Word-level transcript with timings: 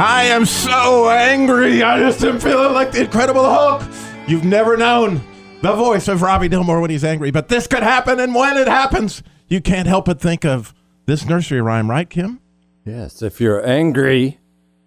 I 0.00 0.26
am 0.26 0.46
so 0.46 1.10
angry. 1.10 1.82
I 1.82 1.98
just 1.98 2.22
am 2.22 2.38
feeling 2.38 2.72
like 2.72 2.92
the 2.92 3.00
Incredible 3.00 3.44
Hulk. 3.44 3.82
You've 4.28 4.44
never 4.44 4.76
known 4.76 5.20
the 5.60 5.74
voice 5.74 6.06
of 6.06 6.22
Robbie 6.22 6.48
Dilmore 6.48 6.80
when 6.80 6.90
he's 6.90 7.02
angry, 7.02 7.32
but 7.32 7.48
this 7.48 7.66
could 7.66 7.82
happen, 7.82 8.20
and 8.20 8.32
when 8.32 8.56
it 8.56 8.68
happens, 8.68 9.24
you 9.48 9.60
can't 9.60 9.88
help 9.88 10.04
but 10.04 10.20
think 10.20 10.44
of 10.44 10.72
this 11.06 11.26
nursery 11.26 11.60
rhyme, 11.60 11.90
right, 11.90 12.08
Kim? 12.08 12.40
Yes, 12.84 13.22
if 13.22 13.40
you're 13.40 13.66
angry 13.66 14.38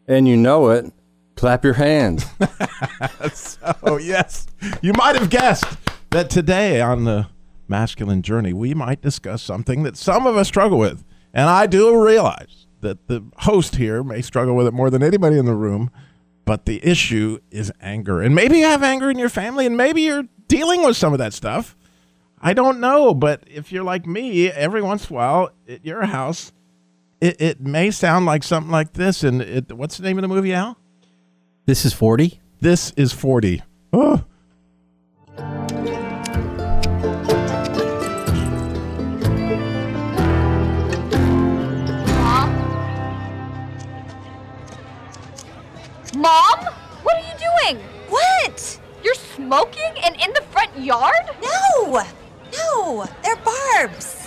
and 0.07 0.29
you 0.29 0.37
know 0.37 0.69
it, 0.69 0.93
clap 1.35 1.65
your 1.65 1.73
hands. 1.73 2.25
Oh, 3.83 3.97
yes. 3.97 4.47
You 4.81 4.93
might 4.93 5.15
have 5.15 5.29
guessed 5.29 5.65
that 6.11 6.29
today 6.29 6.81
on 6.81 7.03
the 7.03 7.27
masculine 7.67 8.21
journey, 8.21 8.53
we 8.53 8.73
might 8.73 9.01
discuss 9.01 9.43
something 9.43 9.83
that 9.83 9.97
some 9.97 10.25
of 10.25 10.37
us 10.37 10.47
struggle 10.47 10.79
with. 10.79 11.03
And 11.33 11.49
I 11.49 11.67
do 11.67 12.01
realize 12.01 12.67
that 12.81 13.07
the 13.07 13.23
host 13.37 13.75
here 13.75 14.03
may 14.03 14.21
struggle 14.21 14.55
with 14.55 14.67
it 14.67 14.73
more 14.73 14.89
than 14.89 15.01
anybody 15.03 15.37
in 15.37 15.45
the 15.45 15.55
room, 15.55 15.89
but 16.45 16.65
the 16.65 16.85
issue 16.85 17.39
is 17.49 17.71
anger. 17.81 18.21
And 18.21 18.35
maybe 18.35 18.59
you 18.59 18.65
have 18.65 18.83
anger 18.83 19.09
in 19.09 19.17
your 19.17 19.29
family, 19.29 19.65
and 19.65 19.77
maybe 19.77 20.01
you're 20.01 20.25
dealing 20.47 20.83
with 20.83 20.97
some 20.97 21.13
of 21.13 21.19
that 21.19 21.33
stuff. 21.33 21.75
I 22.41 22.53
don't 22.53 22.79
know, 22.79 23.13
but 23.13 23.43
if 23.47 23.71
you're 23.71 23.83
like 23.83 24.05
me, 24.05 24.49
every 24.49 24.81
once 24.81 25.09
in 25.09 25.15
a 25.15 25.17
while 25.17 25.51
at 25.69 25.85
your 25.85 26.03
house, 26.05 26.51
it, 27.21 27.39
it 27.39 27.61
may 27.61 27.91
sound 27.91 28.25
like 28.25 28.43
something 28.43 28.71
like 28.71 28.93
this. 28.93 29.23
And 29.23 29.41
it, 29.41 29.71
what's 29.71 29.97
the 29.97 30.03
name 30.03 30.17
of 30.17 30.23
the 30.23 30.27
movie, 30.27 30.53
Al? 30.53 30.77
This 31.65 31.85
is 31.85 31.93
40. 31.93 32.39
This 32.59 32.91
is 32.97 33.13
40. 33.13 33.61
Oh. 33.93 34.23
Mom? 46.15 46.59
What 47.03 47.15
are 47.15 47.27
you 47.27 47.33
doing? 47.39 47.83
What? 48.09 48.79
You're 49.03 49.15
smoking 49.15 49.93
and 50.03 50.15
in 50.15 50.33
the 50.33 50.41
front 50.51 50.77
yard? 50.77 51.13
No! 51.41 52.03
No! 52.51 53.07
They're 53.23 53.37
barbs! 53.37 54.20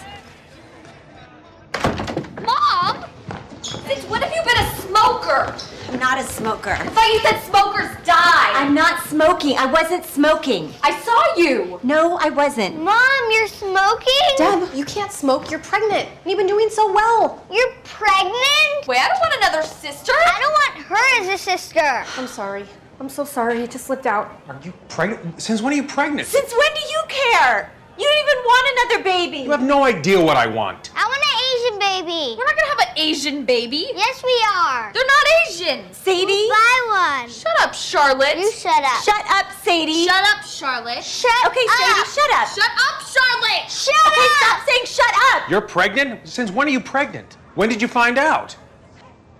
Since 3.86 4.04
when 4.04 4.22
have 4.22 4.32
you 4.32 4.42
been 4.42 4.64
a 4.64 4.74
smoker? 4.80 5.54
I'm 5.90 5.98
not 6.00 6.18
a 6.18 6.24
smoker. 6.24 6.70
I 6.70 6.86
thought 6.86 7.12
you 7.12 7.20
said 7.20 7.40
smokers 7.40 8.04
die. 8.04 8.52
I'm 8.54 8.74
not 8.74 9.04
smoking. 9.06 9.56
I 9.56 9.66
wasn't 9.66 10.04
smoking. 10.04 10.72
I 10.82 10.98
saw 11.00 11.36
you. 11.36 11.78
No, 11.82 12.16
I 12.20 12.30
wasn't. 12.30 12.80
Mom, 12.80 13.30
you're 13.30 13.46
smoking? 13.46 14.14
Deb, 14.36 14.74
you 14.74 14.84
can't 14.84 15.12
smoke. 15.12 15.50
You're 15.50 15.60
pregnant. 15.60 16.08
And 16.08 16.26
you've 16.26 16.38
been 16.38 16.46
doing 16.46 16.68
so 16.70 16.92
well. 16.92 17.44
You're 17.52 17.72
pregnant? 17.84 18.88
Wait, 18.88 18.98
I 18.98 19.08
don't 19.08 19.20
want 19.20 19.34
another 19.38 19.62
sister. 19.62 20.12
I 20.12 20.40
don't 20.40 20.52
want 20.52 20.86
her 20.88 21.22
as 21.22 21.40
a 21.40 21.42
sister. 21.42 22.04
I'm 22.16 22.26
sorry. 22.26 22.66
I'm 23.00 23.08
so 23.08 23.24
sorry. 23.24 23.60
It 23.60 23.70
just 23.70 23.86
slipped 23.86 24.06
out. 24.06 24.40
Are 24.48 24.58
you 24.62 24.72
pregnant? 24.88 25.40
Since 25.40 25.62
when 25.62 25.72
are 25.72 25.76
you 25.76 25.84
pregnant? 25.84 26.26
Since 26.28 26.52
when 26.52 26.74
do 26.74 26.80
you 26.80 27.02
care? 27.08 27.70
You 27.96 28.04
don't 28.04 28.20
even 28.26 28.44
want 28.44 28.64
another 28.74 29.04
baby. 29.04 29.38
You 29.38 29.50
have 29.52 29.62
no 29.62 29.84
idea 29.84 30.20
what 30.20 30.36
I 30.36 30.46
want. 30.46 30.90
I 30.96 31.04
want 31.06 31.22
an 31.22 31.34
Asian 31.54 31.78
baby. 31.78 32.34
We're 32.36 32.44
not 32.44 32.56
gonna 32.56 32.68
have 32.68 32.88
an 32.88 32.98
Asian 32.98 33.44
baby. 33.44 33.86
Yes, 33.94 34.22
we 34.24 34.44
are. 34.54 34.92
They're 34.92 35.06
not 35.06 35.26
Asian. 35.48 35.92
Sadie? 35.92 36.26
We'll 36.26 36.48
Buy 36.50 37.20
one. 37.22 37.30
Shut 37.30 37.52
up, 37.60 37.72
Charlotte. 37.72 38.36
You 38.36 38.50
shut 38.50 38.82
up. 38.82 39.02
Shut 39.04 39.24
up, 39.30 39.52
Sadie. 39.62 40.06
Shut 40.06 40.24
up, 40.28 40.44
Charlotte. 40.44 41.04
Shut 41.04 41.46
okay, 41.46 41.60
up. 41.68 41.78
Sadie, 41.78 42.10
shut 42.10 42.30
up. 42.32 42.48
Shut 42.48 42.70
up, 42.70 43.00
Charlotte. 43.06 43.70
Shut 43.70 44.06
okay, 44.08 44.20
up. 44.20 44.30
stop 44.38 44.68
saying 44.68 44.86
shut 44.86 45.14
up. 45.32 45.48
You're 45.48 45.60
pregnant? 45.60 46.28
Since 46.28 46.50
when 46.50 46.66
are 46.66 46.70
you 46.70 46.80
pregnant? 46.80 47.36
When 47.54 47.68
did 47.68 47.80
you 47.80 47.88
find 47.88 48.18
out? 48.18 48.56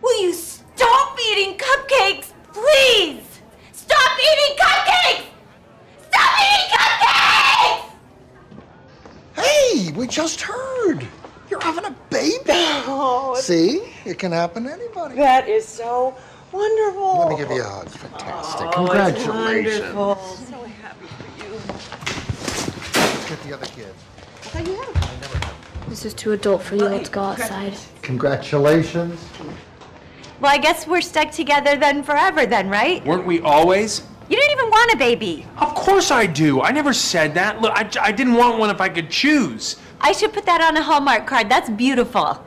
Will 0.01 0.23
you 0.23 0.33
stop 0.33 1.19
eating 1.31 1.59
cupcakes, 1.59 2.33
please? 2.53 3.41
Stop 3.73 4.19
eating 4.19 4.57
cupcakes! 4.57 5.27
Stop 6.09 6.41
eating 6.41 6.71
cupcakes! 6.71 7.84
Hey, 9.37 9.93
we 9.93 10.07
just 10.07 10.41
heard. 10.41 11.07
You're 11.51 11.61
having 11.61 11.85
a 11.85 11.95
baby. 12.11 12.43
Oh, 12.87 13.35
See? 13.41 13.83
It 14.05 14.19
can 14.19 14.31
happen 14.33 14.65
to 14.65 14.73
anybody. 14.73 15.15
That 15.17 15.49
is 15.49 15.67
so 15.67 16.15
wonderful. 16.53 17.19
Let 17.21 17.29
me 17.31 17.37
give 17.37 17.51
you 17.51 17.63
a 17.63 17.65
hug. 17.65 17.89
Fantastic. 17.89 18.67
Oh, 18.77 18.85
it's 18.85 19.25
Congratulations. 19.25 19.95
wonderful. 19.95 20.17
So 20.37 20.63
happy 20.83 21.07
for 21.07 21.45
you. 21.45 21.55
Let's 21.55 23.29
Get 23.31 23.43
the 23.43 23.55
other 23.55 23.67
kid. 23.67 23.95
This 25.89 26.05
is 26.05 26.13
too 26.15 26.33
adult 26.33 26.63
for 26.63 26.77
you. 26.77 26.85
Let's 26.85 27.09
go 27.09 27.23
outside. 27.23 27.75
Congratulations. 28.03 29.19
Well, 30.41 30.53
I 30.53 30.59
guess 30.59 30.87
we're 30.87 31.01
stuck 31.01 31.31
together 31.31 31.77
then 31.77 32.03
forever, 32.03 32.45
then, 32.47 32.69
right? 32.69 33.05
Weren't 33.07 33.27
we 33.27 33.41
always? 33.41 34.03
You 34.29 34.37
didn't 34.37 34.53
even 34.53 34.71
want 34.71 34.93
a 34.93 34.97
baby. 34.97 35.47
Of 35.59 35.75
course 35.75 36.11
I 36.11 36.27
do. 36.27 36.63
I 36.63 36.71
never 36.73 36.93
said 36.93 37.35
that. 37.35 37.61
Look, 37.61 37.73
I, 37.75 37.89
I 38.01 38.13
didn't 38.13 38.35
want 38.35 38.59
one 38.59 38.71
if 38.71 38.81
I 38.81 38.89
could 38.89 39.11
choose. 39.11 39.77
I 40.01 40.13
should 40.13 40.33
put 40.33 40.47
that 40.47 40.61
on 40.61 40.77
a 40.77 40.83
Hallmark 40.83 41.27
card. 41.27 41.49
That's 41.49 41.69
beautiful. 41.71 42.43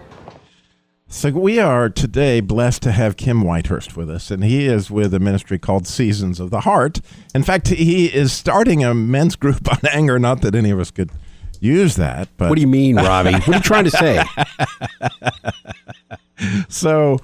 So 1.10 1.30
we 1.32 1.58
are 1.60 1.88
today 1.90 2.42
blessed 2.42 2.82
to 2.84 2.92
have 2.92 3.16
Kim 3.16 3.42
Whitehurst 3.44 3.96
with 3.96 4.10
us, 4.10 4.30
and 4.30 4.44
he 4.44 4.66
is 4.66 4.92
with 4.92 5.14
a 5.14 5.20
ministry 5.20 5.58
called 5.58 5.88
Seasons 5.88 6.40
of 6.42 6.50
the 6.50 6.62
Heart. 6.62 7.00
In 7.34 7.44
fact, 7.44 7.70
he 7.70 8.08
is 8.14 8.34
starting 8.34 8.84
a 8.84 8.94
men's 8.94 9.38
group 9.38 9.72
on 9.72 9.80
anger. 9.92 10.20
Not 10.20 10.42
that 10.42 10.54
any 10.54 10.70
of 10.70 10.80
us 10.80 10.92
could 10.92 11.12
use 11.62 11.96
that, 11.96 12.28
but 12.38 12.50
What 12.50 12.56
do 12.56 12.62
you 12.62 12.68
mean, 12.68 12.98
Robbie? 12.98 13.34
what 13.34 13.48
are 13.48 13.54
you 13.54 13.62
trying 13.62 13.86
to 13.86 13.92
say? 13.92 14.22
so 16.70 17.20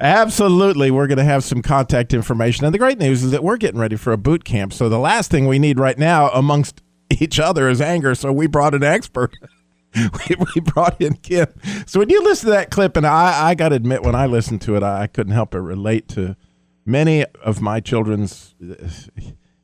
absolutely 0.00 0.90
we're 0.90 1.06
going 1.06 1.18
to 1.18 1.24
have 1.24 1.44
some 1.44 1.62
contact 1.62 2.12
information. 2.12 2.64
And 2.64 2.74
the 2.74 2.78
great 2.78 2.98
news 2.98 3.22
is 3.22 3.30
that 3.30 3.42
we're 3.42 3.56
getting 3.56 3.80
ready 3.80 3.96
for 3.96 4.12
a 4.12 4.18
boot 4.18 4.44
camp. 4.44 4.72
So 4.72 4.88
the 4.88 4.98
last 4.98 5.30
thing 5.30 5.46
we 5.46 5.58
need 5.58 5.78
right 5.78 5.98
now 5.98 6.28
amongst 6.30 6.82
each 7.10 7.38
other 7.38 7.68
is 7.68 7.80
anger. 7.80 8.14
So 8.14 8.32
we 8.32 8.46
brought 8.46 8.74
an 8.74 8.82
expert. 8.82 9.36
we, 9.94 10.36
we 10.54 10.60
brought 10.60 11.00
in 11.00 11.14
Kim. 11.14 11.46
So 11.86 12.00
when 12.00 12.10
you 12.10 12.22
listen 12.22 12.46
to 12.46 12.52
that 12.52 12.70
clip, 12.70 12.96
and 12.96 13.06
I, 13.06 13.50
I 13.50 13.54
got 13.54 13.70
to 13.70 13.76
admit, 13.76 14.02
when 14.02 14.14
I 14.14 14.26
listened 14.26 14.60
to 14.62 14.76
it, 14.76 14.82
I, 14.82 15.02
I 15.02 15.06
couldn't 15.06 15.32
help 15.32 15.52
but 15.52 15.60
relate 15.60 16.08
to 16.08 16.36
many 16.84 17.24
of 17.42 17.60
my 17.60 17.80
children's 17.80 18.54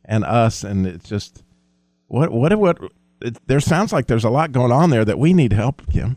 and 0.04 0.24
us. 0.24 0.64
And 0.64 0.86
it's 0.86 1.08
just 1.08 1.42
what 2.08 2.32
what 2.32 2.56
what. 2.58 2.78
It, 3.20 3.38
there 3.46 3.60
sounds 3.60 3.92
like 3.92 4.08
there's 4.08 4.24
a 4.24 4.30
lot 4.30 4.50
going 4.50 4.72
on 4.72 4.90
there 4.90 5.04
that 5.04 5.16
we 5.16 5.32
need 5.32 5.52
help, 5.52 5.88
Kim. 5.92 6.16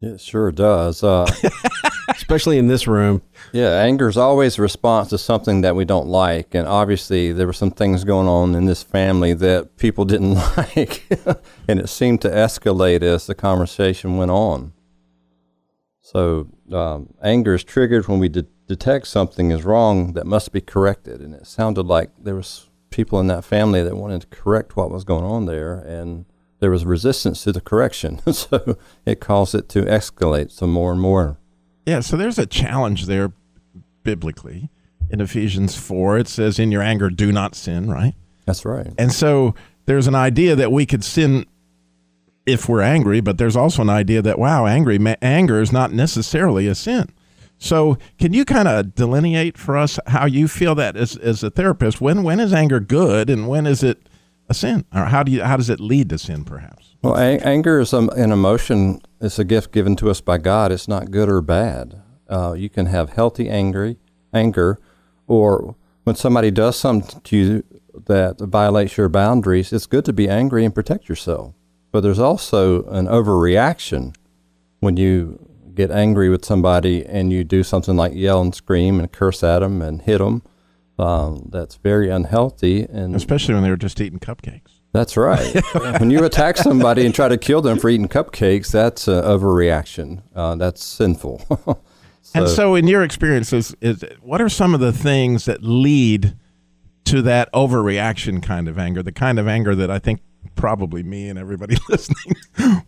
It 0.00 0.18
sure 0.18 0.50
does. 0.50 1.02
Uh, 1.02 1.30
Especially 2.30 2.58
in 2.58 2.68
this 2.68 2.86
room. 2.86 3.22
yeah, 3.50 3.70
anger 3.80 4.08
is 4.08 4.16
always 4.16 4.56
a 4.56 4.62
response 4.62 5.08
to 5.08 5.18
something 5.18 5.62
that 5.62 5.74
we 5.74 5.84
don't 5.84 6.06
like. 6.06 6.54
And 6.54 6.64
obviously, 6.64 7.32
there 7.32 7.48
were 7.48 7.52
some 7.52 7.72
things 7.72 8.04
going 8.04 8.28
on 8.28 8.54
in 8.54 8.66
this 8.66 8.84
family 8.84 9.32
that 9.32 9.76
people 9.76 10.04
didn't 10.12 10.34
like. 10.56 11.08
and 11.68 11.80
it 11.80 11.88
seemed 11.88 12.22
to 12.22 12.28
escalate 12.28 13.02
as 13.02 13.26
the 13.26 13.34
conversation 13.34 14.16
went 14.16 14.30
on. 14.30 14.72
So, 16.02 16.46
um, 16.70 17.12
anger 17.20 17.54
is 17.54 17.64
triggered 17.64 18.06
when 18.06 18.20
we 18.20 18.28
de- 18.28 18.46
detect 18.68 19.08
something 19.08 19.50
is 19.50 19.64
wrong 19.64 20.12
that 20.12 20.24
must 20.24 20.52
be 20.52 20.60
corrected. 20.60 21.20
And 21.20 21.34
it 21.34 21.48
sounded 21.48 21.86
like 21.86 22.10
there 22.16 22.36
was 22.36 22.68
people 22.90 23.18
in 23.18 23.26
that 23.26 23.44
family 23.44 23.82
that 23.82 23.96
wanted 23.96 24.20
to 24.20 24.26
correct 24.28 24.76
what 24.76 24.92
was 24.92 25.02
going 25.02 25.24
on 25.24 25.46
there. 25.46 25.80
And 25.80 26.26
there 26.60 26.70
was 26.70 26.84
resistance 26.84 27.42
to 27.42 27.50
the 27.50 27.60
correction. 27.60 28.20
so 28.32 28.78
it 29.04 29.18
caused 29.18 29.56
it 29.56 29.68
to 29.70 29.82
escalate 29.82 30.52
some 30.52 30.70
more 30.70 30.92
and 30.92 31.00
more. 31.00 31.39
Yeah, 31.90 31.98
so 31.98 32.16
there's 32.16 32.38
a 32.38 32.46
challenge 32.46 33.06
there 33.06 33.32
biblically. 34.04 34.70
In 35.10 35.20
Ephesians 35.20 35.74
4, 35.74 36.18
it 36.18 36.28
says, 36.28 36.60
In 36.60 36.70
your 36.70 36.82
anger, 36.82 37.10
do 37.10 37.32
not 37.32 37.56
sin, 37.56 37.90
right? 37.90 38.14
That's 38.46 38.64
right. 38.64 38.92
And 38.96 39.12
so 39.12 39.56
there's 39.86 40.06
an 40.06 40.14
idea 40.14 40.54
that 40.54 40.70
we 40.70 40.86
could 40.86 41.02
sin 41.02 41.46
if 42.46 42.68
we're 42.68 42.80
angry, 42.80 43.20
but 43.20 43.38
there's 43.38 43.56
also 43.56 43.82
an 43.82 43.90
idea 43.90 44.22
that, 44.22 44.38
wow, 44.38 44.66
angry, 44.66 45.00
ma- 45.00 45.16
anger 45.20 45.60
is 45.60 45.72
not 45.72 45.92
necessarily 45.92 46.68
a 46.68 46.76
sin. 46.76 47.08
So 47.58 47.98
can 48.20 48.32
you 48.32 48.44
kind 48.44 48.68
of 48.68 48.94
delineate 48.94 49.58
for 49.58 49.76
us 49.76 49.98
how 50.06 50.26
you 50.26 50.46
feel 50.46 50.76
that 50.76 50.96
as, 50.96 51.16
as 51.16 51.42
a 51.42 51.50
therapist? 51.50 52.00
When 52.00 52.22
when 52.22 52.38
is 52.38 52.54
anger 52.54 52.78
good 52.78 53.28
and 53.28 53.48
when 53.48 53.66
is 53.66 53.82
it 53.82 54.08
a 54.50 54.54
sin? 54.54 54.84
Or 54.92 55.06
how 55.06 55.22
do 55.22 55.32
you 55.32 55.42
how 55.42 55.56
does 55.56 55.70
it 55.70 55.80
lead 55.80 56.10
to 56.10 56.18
sin 56.18 56.44
perhaps? 56.44 56.96
Well, 57.02 57.16
a- 57.16 57.38
anger 57.38 57.80
is 57.80 57.94
um, 57.94 58.10
an 58.10 58.32
emotion. 58.32 59.00
It's 59.20 59.38
a 59.38 59.44
gift 59.44 59.72
given 59.72 59.96
to 59.96 60.10
us 60.10 60.20
by 60.20 60.36
God. 60.36 60.72
It's 60.72 60.88
not 60.88 61.10
good 61.10 61.30
or 61.30 61.40
bad. 61.40 62.02
Uh, 62.28 62.52
you 62.52 62.68
can 62.68 62.86
have 62.86 63.10
healthy 63.10 63.48
angry, 63.48 63.96
anger, 64.34 64.78
or 65.26 65.76
when 66.04 66.16
somebody 66.16 66.50
does 66.50 66.76
something 66.76 67.20
to 67.22 67.36
you 67.36 67.64
that 68.06 68.38
violates 68.40 68.96
your 68.96 69.08
boundaries, 69.08 69.72
it's 69.72 69.86
good 69.86 70.04
to 70.04 70.12
be 70.12 70.28
angry 70.28 70.64
and 70.64 70.74
protect 70.74 71.08
yourself. 71.08 71.54
But 71.92 72.00
there's 72.00 72.18
also 72.18 72.84
an 72.84 73.06
overreaction 73.06 74.14
when 74.78 74.96
you 74.96 75.46
get 75.74 75.90
angry 75.90 76.28
with 76.28 76.44
somebody 76.44 77.04
and 77.04 77.32
you 77.32 77.44
do 77.44 77.62
something 77.62 77.96
like 77.96 78.14
yell 78.14 78.40
and 78.40 78.54
scream 78.54 79.00
and 79.00 79.10
curse 79.10 79.42
at 79.42 79.60
them 79.60 79.82
and 79.82 80.02
hit 80.02 80.18
them. 80.18 80.42
Um, 81.00 81.48
that's 81.50 81.76
very 81.76 82.10
unhealthy, 82.10 82.82
and 82.82 83.16
especially 83.16 83.54
when 83.54 83.62
they 83.62 83.70
were 83.70 83.76
just 83.76 84.00
eating 84.00 84.18
cupcakes. 84.18 84.80
That's 84.92 85.16
right. 85.16 85.62
when 86.00 86.10
you 86.10 86.24
attack 86.24 86.56
somebody 86.56 87.06
and 87.06 87.14
try 87.14 87.28
to 87.28 87.38
kill 87.38 87.62
them 87.62 87.78
for 87.78 87.88
eating 87.88 88.08
cupcakes, 88.08 88.70
that's 88.70 89.08
an 89.08 89.24
overreaction. 89.24 90.22
Uh, 90.34 90.56
that's 90.56 90.84
sinful. 90.84 91.38
so, 92.22 92.34
and 92.34 92.48
so, 92.48 92.74
in 92.74 92.86
your 92.86 93.02
experiences, 93.02 93.74
is, 93.80 94.04
what 94.20 94.42
are 94.42 94.48
some 94.48 94.74
of 94.74 94.80
the 94.80 94.92
things 94.92 95.46
that 95.46 95.62
lead 95.62 96.36
to 97.04 97.22
that 97.22 97.50
overreaction 97.52 98.42
kind 98.42 98.68
of 98.68 98.78
anger? 98.78 99.02
The 99.02 99.12
kind 99.12 99.38
of 99.38 99.48
anger 99.48 99.74
that 99.76 99.90
I 99.90 100.00
think 100.00 100.20
probably 100.56 101.02
me 101.02 101.28
and 101.28 101.38
everybody 101.38 101.76
listening 101.88 102.34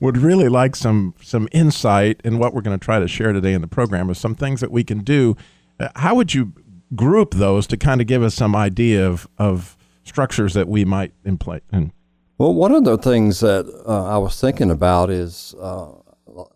would 0.01 0.19
really 0.19 0.49
like 0.49 0.77
some 0.77 1.15
some 1.23 1.49
insight 1.53 2.21
in 2.25 2.39
what 2.39 2.53
we're 2.53 2.61
going 2.61 2.79
to 2.79 2.85
try 2.85 2.99
to 2.99 3.09
share 3.09 3.33
today 3.33 3.55
in 3.55 3.63
the 3.63 3.69
program 3.69 4.11
is 4.11 4.19
some 4.19 4.35
things 4.35 4.61
that 4.61 4.71
we 4.71 4.85
can 4.85 4.99
do. 4.99 5.37
Uh, 5.81 5.89
how 5.97 6.15
would 6.15 6.35
you 6.35 6.53
group 6.95 7.35
those 7.35 7.67
to 7.69 7.77
kind 7.77 8.01
of 8.01 8.07
give 8.07 8.23
us 8.23 8.35
some 8.35 8.55
idea 8.57 9.07
of 9.07 9.29
of 9.39 9.77
structures 10.05 10.55
that 10.55 10.69
we 10.69 10.85
might? 10.85 11.13
In? 11.73 11.93
Well, 12.39 12.55
one 12.55 12.73
of 12.73 12.85
the 12.85 12.99
things 12.99 13.41
that 13.41 13.67
uh, 13.87 14.05
I 14.05 14.19
was 14.19 14.41
thinking 14.41 14.71
about 14.71 15.11
is 15.11 15.55
uh, 15.61 15.93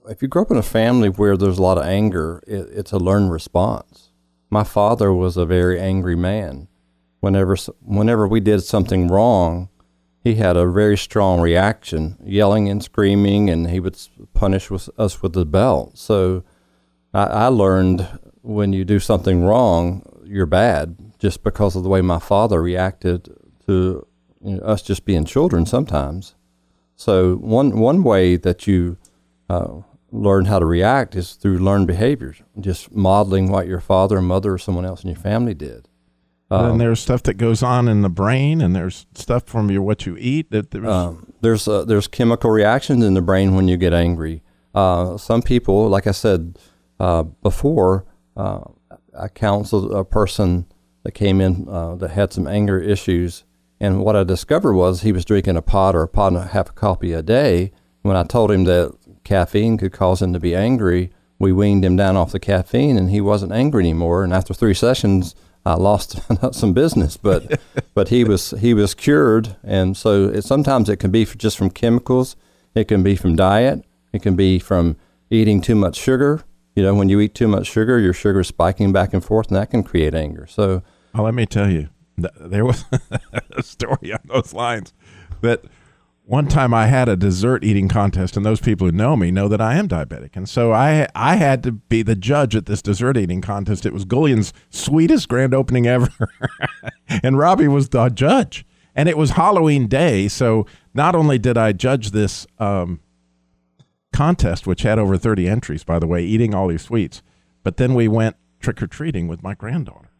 if 0.08 0.22
you 0.22 0.28
grow 0.28 0.42
up 0.42 0.50
in 0.50 0.56
a 0.56 0.62
family 0.62 1.08
where 1.08 1.36
there's 1.36 1.58
a 1.58 1.62
lot 1.62 1.78
of 1.78 1.84
anger, 1.84 2.42
it, 2.46 2.68
it's 2.72 2.92
a 2.92 2.98
learned 2.98 3.30
response. 3.30 4.10
My 4.50 4.64
father 4.64 5.12
was 5.12 5.36
a 5.36 5.44
very 5.44 5.78
angry 5.80 6.16
man. 6.16 6.68
Whenever 7.20 7.56
whenever 7.82 8.28
we 8.28 8.40
did 8.40 8.62
something 8.62 9.08
wrong, 9.08 9.68
he 10.22 10.34
had 10.34 10.56
a 10.56 10.66
very 10.66 10.96
strong 10.96 11.40
reaction, 11.40 12.16
yelling 12.24 12.68
and 12.68 12.82
screaming, 12.82 13.48
and 13.48 13.70
he 13.70 13.80
would 13.80 13.96
punish 14.34 14.70
with, 14.70 14.88
us 14.98 15.22
with 15.22 15.34
the 15.34 15.46
belt. 15.46 15.96
So 15.98 16.42
I, 17.14 17.24
I 17.24 17.46
learned 17.46 18.08
when 18.42 18.72
you 18.72 18.84
do 18.84 18.98
something 18.98 19.44
wrong, 19.44 20.02
you're 20.26 20.46
bad 20.46 20.96
just 21.18 21.42
because 21.42 21.76
of 21.76 21.82
the 21.82 21.88
way 21.88 22.00
my 22.00 22.18
father 22.18 22.62
reacted 22.62 23.24
to 23.66 24.06
you 24.44 24.56
know, 24.56 24.62
us 24.62 24.82
just 24.82 25.04
being 25.04 25.24
children 25.24 25.66
sometimes. 25.66 26.34
So 26.94 27.36
one 27.36 27.78
one 27.78 28.02
way 28.02 28.36
that 28.36 28.66
you 28.66 28.96
uh, 29.48 29.80
learn 30.10 30.46
how 30.46 30.58
to 30.58 30.66
react 30.66 31.14
is 31.14 31.32
through 31.32 31.58
learned 31.58 31.86
behaviors, 31.86 32.42
just 32.58 32.92
modeling 32.92 33.50
what 33.50 33.66
your 33.66 33.80
father 33.80 34.18
and 34.18 34.26
mother 34.26 34.54
or 34.54 34.58
someone 34.58 34.84
else 34.84 35.02
in 35.02 35.10
your 35.10 35.18
family 35.18 35.54
did. 35.54 35.88
Um, 36.48 36.72
and 36.72 36.80
there's 36.80 37.00
stuff 37.00 37.24
that 37.24 37.34
goes 37.34 37.62
on 37.62 37.88
in 37.88 38.02
the 38.02 38.08
brain, 38.08 38.60
and 38.60 38.74
there's 38.74 39.06
stuff 39.14 39.44
from 39.46 39.70
your 39.70 39.82
what 39.82 40.06
you 40.06 40.16
eat. 40.18 40.50
That 40.52 40.70
there's 40.70 40.86
um, 40.86 41.32
there's, 41.40 41.66
uh, 41.66 41.84
there's 41.84 42.06
chemical 42.06 42.50
reactions 42.50 43.04
in 43.04 43.14
the 43.14 43.20
brain 43.22 43.56
when 43.56 43.68
you 43.68 43.76
get 43.76 43.92
angry. 43.92 44.42
Uh, 44.74 45.16
some 45.16 45.42
people, 45.42 45.88
like 45.88 46.06
I 46.06 46.12
said 46.12 46.58
uh, 47.00 47.24
before, 47.24 48.04
uh, 48.36 48.60
I 49.18 49.28
counseled 49.28 49.92
a 49.92 50.04
person 50.04 50.66
that 51.02 51.12
came 51.12 51.40
in 51.40 51.68
uh, 51.68 51.96
that 51.96 52.10
had 52.10 52.32
some 52.32 52.46
anger 52.46 52.78
issues, 52.78 53.44
and 53.80 54.02
what 54.02 54.16
I 54.16 54.24
discovered 54.24 54.74
was 54.74 55.02
he 55.02 55.12
was 55.12 55.24
drinking 55.24 55.56
a 55.56 55.62
pot 55.62 55.94
or 55.94 56.02
a 56.02 56.08
pot 56.08 56.32
and 56.32 56.38
a 56.38 56.46
half 56.46 56.70
a 56.70 56.72
coffee 56.72 57.12
a 57.12 57.22
day. 57.22 57.72
When 58.02 58.16
I 58.16 58.24
told 58.24 58.50
him 58.50 58.64
that 58.64 58.96
caffeine 59.24 59.78
could 59.78 59.92
cause 59.92 60.22
him 60.22 60.32
to 60.32 60.40
be 60.40 60.54
angry, 60.54 61.10
we 61.38 61.52
weaned 61.52 61.84
him 61.84 61.96
down 61.96 62.16
off 62.16 62.32
the 62.32 62.40
caffeine, 62.40 62.96
and 62.96 63.10
he 63.10 63.20
wasn't 63.20 63.52
angry 63.52 63.82
anymore. 63.82 64.24
And 64.24 64.32
after 64.32 64.54
three 64.54 64.74
sessions 64.74 65.34
I 65.66 65.74
lost 65.74 66.20
some 66.52 66.72
business, 66.72 67.16
but 67.16 67.60
but 67.94 68.08
he 68.08 68.22
was 68.24 68.52
he 68.52 68.72
was 68.72 68.94
cured, 68.94 69.56
and 69.64 69.96
so 69.96 70.28
it, 70.28 70.42
sometimes 70.42 70.88
it 70.88 70.98
can 70.98 71.10
be 71.10 71.24
just 71.24 71.58
from 71.58 71.70
chemicals, 71.70 72.36
it 72.74 72.84
can 72.84 73.02
be 73.02 73.16
from 73.16 73.34
diet, 73.34 73.84
it 74.12 74.22
can 74.22 74.36
be 74.36 74.60
from 74.60 74.96
eating 75.28 75.60
too 75.60 75.74
much 75.74 75.96
sugar. 75.96 76.42
You 76.76 76.82
know, 76.82 76.94
when 76.94 77.08
you 77.08 77.20
eat 77.20 77.34
too 77.34 77.48
much 77.48 77.66
sugar, 77.66 77.98
your 77.98 78.12
sugar 78.12 78.40
is 78.40 78.48
spiking 78.48 78.92
back 78.92 79.14
and 79.14 79.24
forth, 79.24 79.48
and 79.48 79.56
that 79.56 79.70
can 79.70 79.82
create 79.82 80.14
anger. 80.14 80.46
So, 80.46 80.82
well, 81.14 81.24
let 81.24 81.34
me 81.34 81.46
tell 81.46 81.70
you, 81.70 81.88
there 82.16 82.66
was 82.66 82.84
a 83.50 83.62
story 83.62 84.12
on 84.12 84.20
those 84.26 84.52
lines 84.52 84.92
that 85.40 85.64
one 86.26 86.48
time 86.48 86.74
I 86.74 86.86
had 86.86 87.08
a 87.08 87.16
dessert 87.16 87.64
eating 87.64 87.88
contest, 87.88 88.36
and 88.36 88.44
those 88.44 88.60
people 88.60 88.86
who 88.86 88.92
know 88.92 89.16
me 89.16 89.30
know 89.30 89.48
that 89.48 89.60
I 89.60 89.76
am 89.76 89.88
diabetic, 89.88 90.36
and 90.36 90.46
so 90.46 90.72
I 90.72 91.08
I 91.14 91.36
had 91.36 91.62
to 91.62 91.72
be 91.72 92.02
the 92.02 92.16
judge 92.16 92.54
at 92.54 92.66
this 92.66 92.82
dessert 92.82 93.16
eating 93.16 93.40
contest. 93.40 93.86
It 93.86 93.94
was 93.94 94.04
Gullian's 94.04 94.52
sweetest 94.68 95.28
grand 95.28 95.54
opening 95.54 95.86
ever, 95.86 96.10
and 97.22 97.38
Robbie 97.38 97.68
was 97.68 97.88
the 97.88 98.08
judge, 98.10 98.66
and 98.94 99.08
it 99.08 99.16
was 99.16 99.30
Halloween 99.30 99.86
day. 99.86 100.28
So 100.28 100.66
not 100.92 101.14
only 101.14 101.38
did 101.38 101.56
I 101.56 101.72
judge 101.72 102.10
this 102.10 102.46
um, 102.58 103.00
contest, 104.16 104.66
which 104.66 104.82
had 104.82 104.98
over 104.98 105.16
thirty 105.16 105.48
entries, 105.48 105.84
by 105.84 105.98
the 105.98 106.06
way, 106.06 106.22
eating 106.24 106.54
all 106.54 106.68
these 106.68 106.82
sweets, 106.82 107.22
but 107.62 107.76
then 107.76 107.94
we 107.94 108.08
went 108.08 108.36
trick 108.60 108.82
or 108.82 108.86
treating 108.86 109.28
with 109.28 109.42
my 109.42 109.54
granddaughter, 109.54 110.10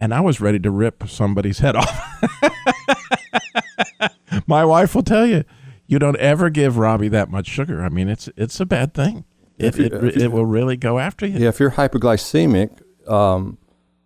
and 0.00 0.12
I 0.12 0.20
was 0.20 0.40
ready 0.40 0.58
to 0.60 0.70
rip 0.70 1.08
somebody's 1.08 1.60
head 1.60 1.76
off. 1.76 2.22
My 4.46 4.64
wife 4.64 4.94
will 4.94 5.02
tell 5.02 5.26
you, 5.26 5.44
you 5.86 5.98
don't 5.98 6.16
ever 6.16 6.50
give 6.50 6.76
Robbie 6.76 7.08
that 7.08 7.30
much 7.30 7.46
sugar. 7.46 7.82
I 7.82 7.88
mean, 7.88 8.08
it's 8.08 8.28
it's 8.36 8.60
a 8.60 8.66
bad 8.66 8.94
thing. 8.94 9.24
It, 9.58 9.78
it, 9.78 9.92
it, 10.22 10.32
will 10.32 10.46
really 10.46 10.76
go 10.76 10.98
after 10.98 11.24
you. 11.24 11.38
Yeah, 11.38 11.48
if 11.48 11.60
you're 11.60 11.70
hypoglycemic, 11.70 12.82
um, 13.08 13.58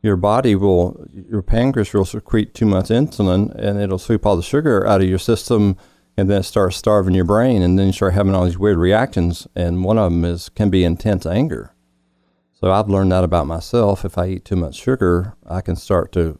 your 0.02 0.16
body 0.16 0.54
will, 0.54 1.06
your 1.12 1.42
pancreas 1.42 1.92
will 1.94 2.04
secrete 2.04 2.52
too 2.52 2.66
much 2.66 2.86
insulin 2.86 3.54
and 3.54 3.80
it'll 3.80 3.98
sweep 3.98 4.26
all 4.26 4.36
the 4.36 4.42
sugar 4.42 4.86
out 4.86 5.00
of 5.00 5.08
your 5.08 5.18
system 5.18 5.76
and 6.16 6.30
then 6.30 6.40
it 6.40 6.44
starts 6.44 6.76
starving 6.76 7.14
your 7.14 7.24
brain 7.24 7.62
and 7.62 7.78
then 7.78 7.86
you 7.86 7.92
start 7.92 8.14
having 8.14 8.34
all 8.34 8.44
these 8.44 8.58
weird 8.58 8.78
reactions 8.78 9.46
and 9.54 9.84
one 9.84 9.98
of 9.98 10.10
them 10.10 10.24
is 10.24 10.48
can 10.48 10.70
be 10.70 10.84
intense 10.84 11.26
anger. 11.26 11.74
So 12.52 12.72
I've 12.72 12.88
learned 12.88 13.12
that 13.12 13.24
about 13.24 13.46
myself. 13.46 14.04
If 14.04 14.16
I 14.16 14.28
eat 14.28 14.44
too 14.44 14.56
much 14.56 14.76
sugar, 14.76 15.34
I 15.46 15.60
can 15.60 15.76
start 15.76 16.12
to 16.12 16.38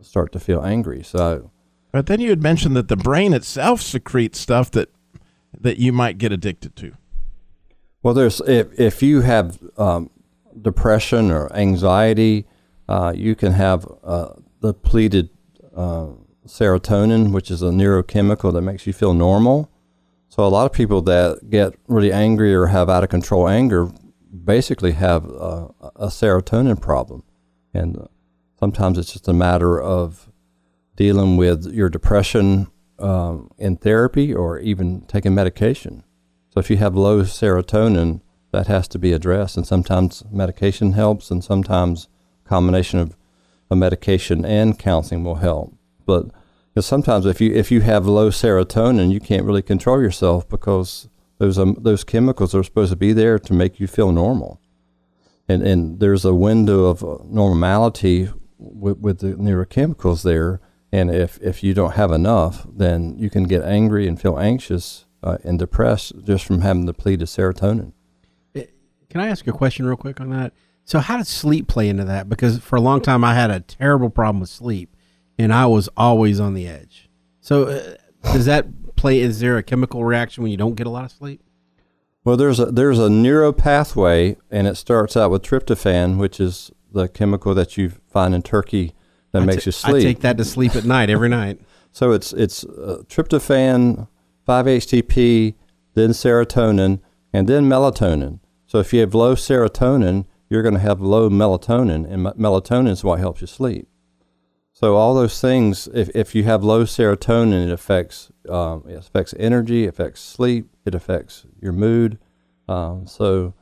start 0.00 0.32
to 0.32 0.40
feel 0.40 0.64
angry. 0.64 1.02
So 1.02 1.50
but 1.92 2.06
then 2.06 2.20
you 2.20 2.30
had 2.30 2.42
mentioned 2.42 2.76
that 2.76 2.88
the 2.88 2.96
brain 2.96 3.32
itself 3.32 3.80
secretes 3.82 4.38
stuff 4.38 4.70
that 4.72 4.88
that 5.58 5.78
you 5.78 5.92
might 5.92 6.18
get 6.18 6.32
addicted 6.32 6.76
to. 6.76 6.92
Well, 8.02 8.14
there's 8.14 8.40
if 8.42 8.78
if 8.78 9.02
you 9.02 9.20
have 9.20 9.58
um, 9.76 10.10
depression 10.60 11.30
or 11.30 11.52
anxiety, 11.54 12.46
uh, 12.88 13.12
you 13.14 13.34
can 13.34 13.52
have 13.52 13.86
uh, 14.02 14.30
depleted 14.62 15.30
uh, 15.76 16.08
serotonin, 16.50 17.32
which 17.32 17.50
is 17.50 17.62
a 17.62 17.70
neurochemical 17.70 18.52
that 18.52 18.62
makes 18.62 18.86
you 18.86 18.92
feel 18.92 19.14
normal. 19.14 19.70
So 20.28 20.44
a 20.44 20.48
lot 20.48 20.66
of 20.66 20.72
people 20.72 21.00
that 21.02 21.48
get 21.48 21.74
really 21.86 22.12
angry 22.12 22.54
or 22.54 22.66
have 22.66 22.90
out 22.90 23.04
of 23.04 23.10
control 23.10 23.48
anger 23.48 23.90
basically 24.44 24.92
have 24.92 25.24
a, 25.26 25.70
a 25.96 26.08
serotonin 26.08 26.80
problem, 26.80 27.22
and 27.72 28.08
sometimes 28.58 28.98
it's 28.98 29.12
just 29.12 29.28
a 29.28 29.32
matter 29.32 29.80
of 29.80 30.28
dealing 30.96 31.36
with 31.36 31.72
your 31.72 31.88
depression 31.88 32.66
um, 32.98 33.50
in 33.56 33.76
therapy 33.76 34.34
or 34.34 34.58
even 34.58 35.02
taking 35.02 35.34
medication. 35.34 36.04
So 36.50 36.60
if 36.60 36.68
you 36.68 36.76
have 36.78 36.94
low 36.94 37.22
serotonin, 37.22 38.20
that 38.52 38.66
has 38.66 38.88
to 38.88 38.98
be 38.98 39.12
addressed, 39.12 39.56
and 39.56 39.66
sometimes 39.66 40.24
medication 40.30 40.92
helps, 40.92 41.30
and 41.30 41.42
sometimes 41.44 42.08
combination 42.44 42.98
of 42.98 43.16
a 43.70 43.76
medication 43.76 44.44
and 44.44 44.78
counseling 44.78 45.22
will 45.22 45.36
help. 45.36 45.72
But 46.04 46.26
sometimes 46.86 47.26
if 47.26 47.40
you 47.40 47.52
if 47.52 47.70
you 47.70 47.80
have 47.80 48.06
low 48.06 48.30
serotonin, 48.30 49.10
you 49.10 49.20
can't 49.20 49.44
really 49.44 49.62
control 49.62 50.00
yourself 50.00 50.48
because 50.48 51.08
those 51.38 51.58
um, 51.58 51.76
those 51.80 52.04
chemicals 52.04 52.54
are 52.54 52.62
supposed 52.62 52.90
to 52.90 52.96
be 52.96 53.12
there 53.12 53.38
to 53.38 53.52
make 53.52 53.80
you 53.80 53.86
feel 53.86 54.12
normal, 54.12 54.60
and 55.48 55.62
and 55.62 56.00
there's 56.00 56.24
a 56.24 56.34
window 56.34 56.84
of 56.84 57.02
uh, 57.02 57.18
normality 57.24 58.28
with, 58.58 58.98
with 58.98 59.18
the 59.20 59.34
neurochemicals 59.34 60.22
there 60.22 60.60
and 60.92 61.10
if, 61.10 61.38
if 61.40 61.62
you 61.62 61.72
don't 61.72 61.92
have 61.92 62.10
enough, 62.10 62.66
then 62.68 63.16
you 63.16 63.30
can 63.30 63.44
get 63.44 63.62
angry 63.62 64.08
and 64.08 64.20
feel 64.20 64.38
anxious 64.38 65.06
uh, 65.22 65.38
and 65.44 65.58
depressed 65.58 66.12
just 66.24 66.44
from 66.44 66.62
having 66.62 66.86
depleted 66.86 67.28
serotonin. 67.28 67.92
Eh, 68.54 68.66
can 69.08 69.20
I 69.20 69.28
ask 69.28 69.46
a 69.46 69.52
question 69.52 69.86
real 69.86 69.96
quick 69.96 70.20
on 70.20 70.30
that? 70.30 70.52
So, 70.84 70.98
how 70.98 71.18
does 71.18 71.28
sleep 71.28 71.68
play 71.68 71.88
into 71.88 72.04
that? 72.04 72.28
Because 72.28 72.58
for 72.58 72.76
a 72.76 72.80
long 72.80 73.00
time, 73.00 73.22
I 73.22 73.34
had 73.34 73.50
a 73.50 73.60
terrible 73.60 74.10
problem 74.10 74.40
with 74.40 74.48
sleep, 74.48 74.96
and 75.40 75.54
I 75.54 75.66
was 75.66 75.88
always 75.96 76.38
on 76.38 76.54
the 76.54 76.68
edge. 76.68 77.08
So, 77.40 77.64
uh, 77.64 77.96
does 78.32 78.44
that 78.44 78.94
play? 78.96 79.20
Is 79.20 79.40
there 79.40 79.56
a 79.56 79.62
chemical 79.62 80.04
reaction 80.04 80.42
when 80.42 80.50
you 80.52 80.58
don't 80.58 80.74
get 80.74 80.86
a 80.86 80.90
lot 80.90 81.04
of 81.04 81.10
sleep? 81.10 81.42
Well, 82.24 82.36
there's 82.36 82.60
a 82.60 82.66
there's 82.66 82.98
a 82.98 83.08
neuro 83.08 83.52
pathway, 83.52 84.36
and 84.50 84.66
it 84.66 84.76
starts 84.76 85.16
out 85.16 85.30
with 85.30 85.42
tryptophan, 85.42 86.18
which 86.18 86.38
is 86.38 86.70
the 86.92 87.08
chemical 87.08 87.54
that 87.54 87.78
you 87.78 87.90
find 88.10 88.34
in 88.34 88.42
turkey 88.42 88.92
that 89.32 89.42
I 89.42 89.46
makes 89.46 89.64
t- 89.64 89.68
you 89.68 89.72
sleep. 89.72 89.96
I 89.96 90.02
take 90.02 90.20
that 90.20 90.36
to 90.36 90.44
sleep 90.44 90.76
at 90.76 90.84
night 90.84 91.10
every 91.10 91.28
night. 91.28 91.60
So 91.92 92.12
it's 92.12 92.32
it's 92.32 92.62
uh, 92.62 93.02
tryptophan, 93.08 94.06
5-HTP, 94.46 95.56
then 95.94 96.10
serotonin, 96.10 97.00
and 97.32 97.48
then 97.48 97.68
melatonin. 97.68 98.38
So 98.64 98.78
if 98.78 98.92
you 98.92 99.00
have 99.00 99.12
low 99.12 99.34
serotonin, 99.34 100.24
you're 100.48 100.62
going 100.62 100.74
to 100.74 100.80
have 100.80 101.00
low 101.00 101.28
melatonin, 101.28 102.08
and 102.08 102.22
me- 102.22 102.30
melatonin 102.38 102.88
is 102.90 103.02
what 103.02 103.18
helps 103.18 103.40
you 103.40 103.48
sleep. 103.48 103.88
So 104.80 104.96
all 104.96 105.14
those 105.14 105.38
things, 105.42 105.90
if, 105.92 106.08
if 106.14 106.34
you 106.34 106.44
have 106.44 106.64
low 106.64 106.84
serotonin, 106.84 107.66
it 107.66 107.70
affects 107.70 108.32
um, 108.48 108.82
it 108.88 108.96
affects 108.96 109.34
energy, 109.38 109.86
affects 109.86 110.22
sleep, 110.22 110.74
it 110.86 110.94
affects 110.94 111.44
your 111.60 111.74
mood. 111.74 112.18
Um, 112.66 113.06
so 113.06 113.52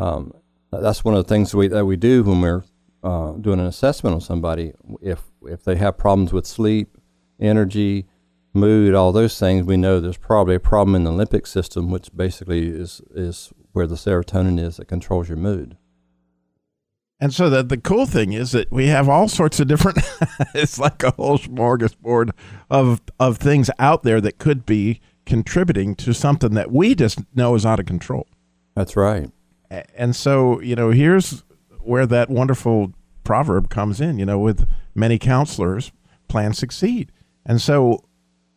um, 0.00 0.34
that's 0.72 1.04
one 1.04 1.14
of 1.14 1.24
the 1.24 1.28
things 1.28 1.54
we, 1.54 1.68
that 1.68 1.86
we 1.86 1.94
do 1.96 2.24
when 2.24 2.40
we're 2.40 2.64
uh, 3.04 3.34
doing 3.34 3.60
an 3.60 3.66
assessment 3.66 4.14
on 4.14 4.20
somebody. 4.20 4.72
If 5.00 5.22
if 5.42 5.62
they 5.62 5.76
have 5.76 5.96
problems 5.96 6.32
with 6.32 6.44
sleep, 6.44 6.98
energy, 7.38 8.08
mood, 8.52 8.96
all 8.96 9.12
those 9.12 9.38
things, 9.38 9.64
we 9.64 9.76
know 9.76 10.00
there's 10.00 10.16
probably 10.16 10.56
a 10.56 10.60
problem 10.60 10.96
in 10.96 11.04
the 11.04 11.12
limbic 11.12 11.46
system, 11.46 11.88
which 11.88 12.10
basically 12.16 12.66
is 12.66 13.00
is 13.14 13.52
where 13.70 13.86
the 13.86 13.94
serotonin 13.94 14.58
is 14.58 14.78
that 14.78 14.88
controls 14.88 15.28
your 15.28 15.38
mood. 15.38 15.76
And 17.20 17.34
so 17.34 17.50
the, 17.50 17.62
the 17.62 17.76
cool 17.76 18.06
thing 18.06 18.32
is 18.32 18.52
that 18.52 18.70
we 18.70 18.86
have 18.86 19.08
all 19.08 19.28
sorts 19.28 19.58
of 19.58 19.66
different, 19.66 19.98
it's 20.54 20.78
like 20.78 21.02
a 21.02 21.10
whole 21.12 21.38
smorgasbord 21.38 22.30
of, 22.70 23.00
of 23.18 23.38
things 23.38 23.70
out 23.78 24.04
there 24.04 24.20
that 24.20 24.38
could 24.38 24.64
be 24.64 25.00
contributing 25.26 25.94
to 25.96 26.14
something 26.14 26.54
that 26.54 26.70
we 26.70 26.94
just 26.94 27.20
know 27.34 27.54
is 27.54 27.66
out 27.66 27.80
of 27.80 27.86
control. 27.86 28.26
That's 28.74 28.96
right. 28.96 29.30
And 29.94 30.14
so, 30.14 30.60
you 30.60 30.76
know, 30.76 30.90
here's 30.90 31.42
where 31.80 32.06
that 32.06 32.30
wonderful 32.30 32.92
proverb 33.24 33.68
comes 33.68 34.00
in, 34.00 34.18
you 34.18 34.24
know, 34.24 34.38
with 34.38 34.68
many 34.94 35.18
counselors, 35.18 35.92
plans 36.28 36.58
succeed. 36.58 37.12
And 37.44 37.60
so, 37.60 38.04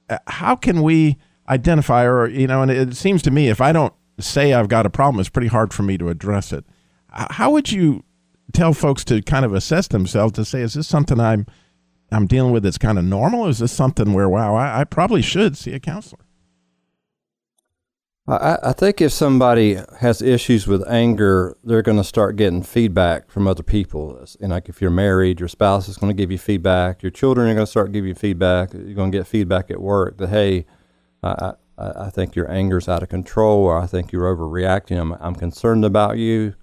uh, 0.09 0.19
how 0.27 0.55
can 0.55 0.81
we 0.81 1.17
identify, 1.49 2.05
or, 2.05 2.27
you 2.27 2.47
know, 2.47 2.61
and 2.61 2.71
it 2.71 2.95
seems 2.95 3.21
to 3.23 3.31
me 3.31 3.49
if 3.49 3.59
I 3.59 3.71
don't 3.71 3.93
say 4.19 4.53
I've 4.53 4.69
got 4.69 4.85
a 4.85 4.89
problem, 4.89 5.19
it's 5.19 5.29
pretty 5.29 5.47
hard 5.47 5.73
for 5.73 5.83
me 5.83 5.97
to 5.97 6.09
address 6.09 6.53
it. 6.53 6.63
How 7.09 7.51
would 7.51 7.71
you 7.71 8.03
tell 8.53 8.73
folks 8.73 9.03
to 9.05 9.21
kind 9.21 9.45
of 9.45 9.53
assess 9.53 9.87
themselves 9.87 10.33
to 10.33 10.45
say, 10.45 10.61
is 10.61 10.73
this 10.75 10.87
something 10.87 11.19
I'm 11.19 11.45
I'm 12.11 12.27
dealing 12.27 12.51
with 12.51 12.63
that's 12.63 12.77
kind 12.77 12.99
of 12.99 13.05
normal? 13.05 13.45
Or 13.45 13.49
is 13.49 13.59
this 13.59 13.71
something 13.71 14.13
where, 14.13 14.27
wow, 14.27 14.53
I, 14.53 14.81
I 14.81 14.83
probably 14.83 15.21
should 15.21 15.55
see 15.57 15.73
a 15.73 15.79
counselor? 15.79 16.19
I, 18.27 18.57
I 18.63 18.73
think 18.73 19.01
if 19.01 19.11
somebody 19.11 19.79
has 19.99 20.21
issues 20.21 20.67
with 20.67 20.87
anger, 20.87 21.57
they're 21.63 21.81
going 21.81 21.97
to 21.97 22.03
start 22.03 22.35
getting 22.35 22.63
feedback 22.63 23.31
from 23.31 23.47
other 23.47 23.63
people. 23.63 24.25
And 24.39 24.51
like 24.51 24.69
if 24.69 24.81
you're 24.81 24.91
married, 24.91 25.39
your 25.39 25.49
spouse 25.49 25.89
is 25.89 25.97
going 25.97 26.15
to 26.15 26.21
give 26.21 26.31
you 26.31 26.37
feedback. 26.37 27.01
Your 27.01 27.11
children 27.11 27.49
are 27.49 27.53
going 27.53 27.65
to 27.65 27.71
start 27.71 27.91
giving 27.91 28.09
you 28.09 28.15
feedback. 28.15 28.73
You're 28.73 28.93
going 28.93 29.11
to 29.11 29.17
get 29.17 29.27
feedback 29.27 29.71
at 29.71 29.81
work 29.81 30.17
that, 30.17 30.29
hey, 30.29 30.65
I, 31.23 31.53
I, 31.77 32.05
I 32.05 32.09
think 32.09 32.35
your 32.35 32.49
anger's 32.51 32.87
out 32.87 33.03
of 33.03 33.09
control, 33.09 33.63
or 33.63 33.79
I 33.79 33.87
think 33.87 34.11
you're 34.11 34.35
overreacting. 34.35 34.99
I'm, 34.99 35.13
I'm 35.13 35.35
concerned 35.35 35.83
about 35.83 36.17
you. 36.17 36.55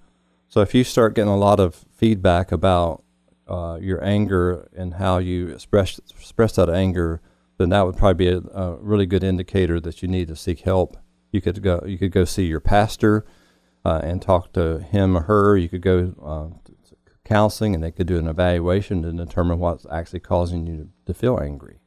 So 0.49 0.61
if 0.61 0.73
you 0.73 0.83
start 0.83 1.13
getting 1.13 1.31
a 1.31 1.37
lot 1.37 1.59
of 1.59 1.85
feedback 1.95 2.51
about 2.51 3.03
uh, 3.47 3.77
your 3.79 4.03
anger 4.03 4.67
and 4.75 4.95
how 4.95 5.19
you 5.19 5.49
express 5.49 5.99
express 6.09 6.55
that 6.55 6.69
anger, 6.69 7.21
then 7.59 7.69
that 7.69 7.85
would 7.85 7.95
probably 7.95 8.25
be 8.25 8.31
a, 8.31 8.39
a, 8.59 8.75
really 8.77 9.05
good 9.05 9.23
indicator 9.23 9.79
that 9.79 10.01
you 10.01 10.07
need 10.07 10.27
to 10.27 10.35
seek 10.35 10.61
help. 10.61 10.97
You 11.31 11.39
could 11.39 11.61
go 11.61 11.83
you 11.85 11.99
could 11.99 12.11
go 12.11 12.25
see 12.25 12.45
your 12.45 12.59
pastor 12.59 13.27
uh, 13.85 14.01
and 14.03 14.23
talk 14.23 14.51
to 14.53 14.79
him 14.79 15.15
or 15.15 15.21
her. 15.21 15.55
You 15.55 15.69
could 15.69 15.83
go 15.83 16.15
uh, 16.23 16.57
to 16.65 16.75
counseling, 17.23 17.75
and 17.75 17.83
they 17.83 17.91
could 17.91 18.07
do 18.07 18.17
an 18.17 18.27
evaluation 18.27 19.03
to 19.03 19.11
determine 19.11 19.59
what's 19.59 19.85
actually 19.91 20.21
causing 20.21 20.65
you 20.65 20.77
to, 20.77 20.89
to 21.05 21.13
feel 21.13 21.39
angry. 21.39 21.77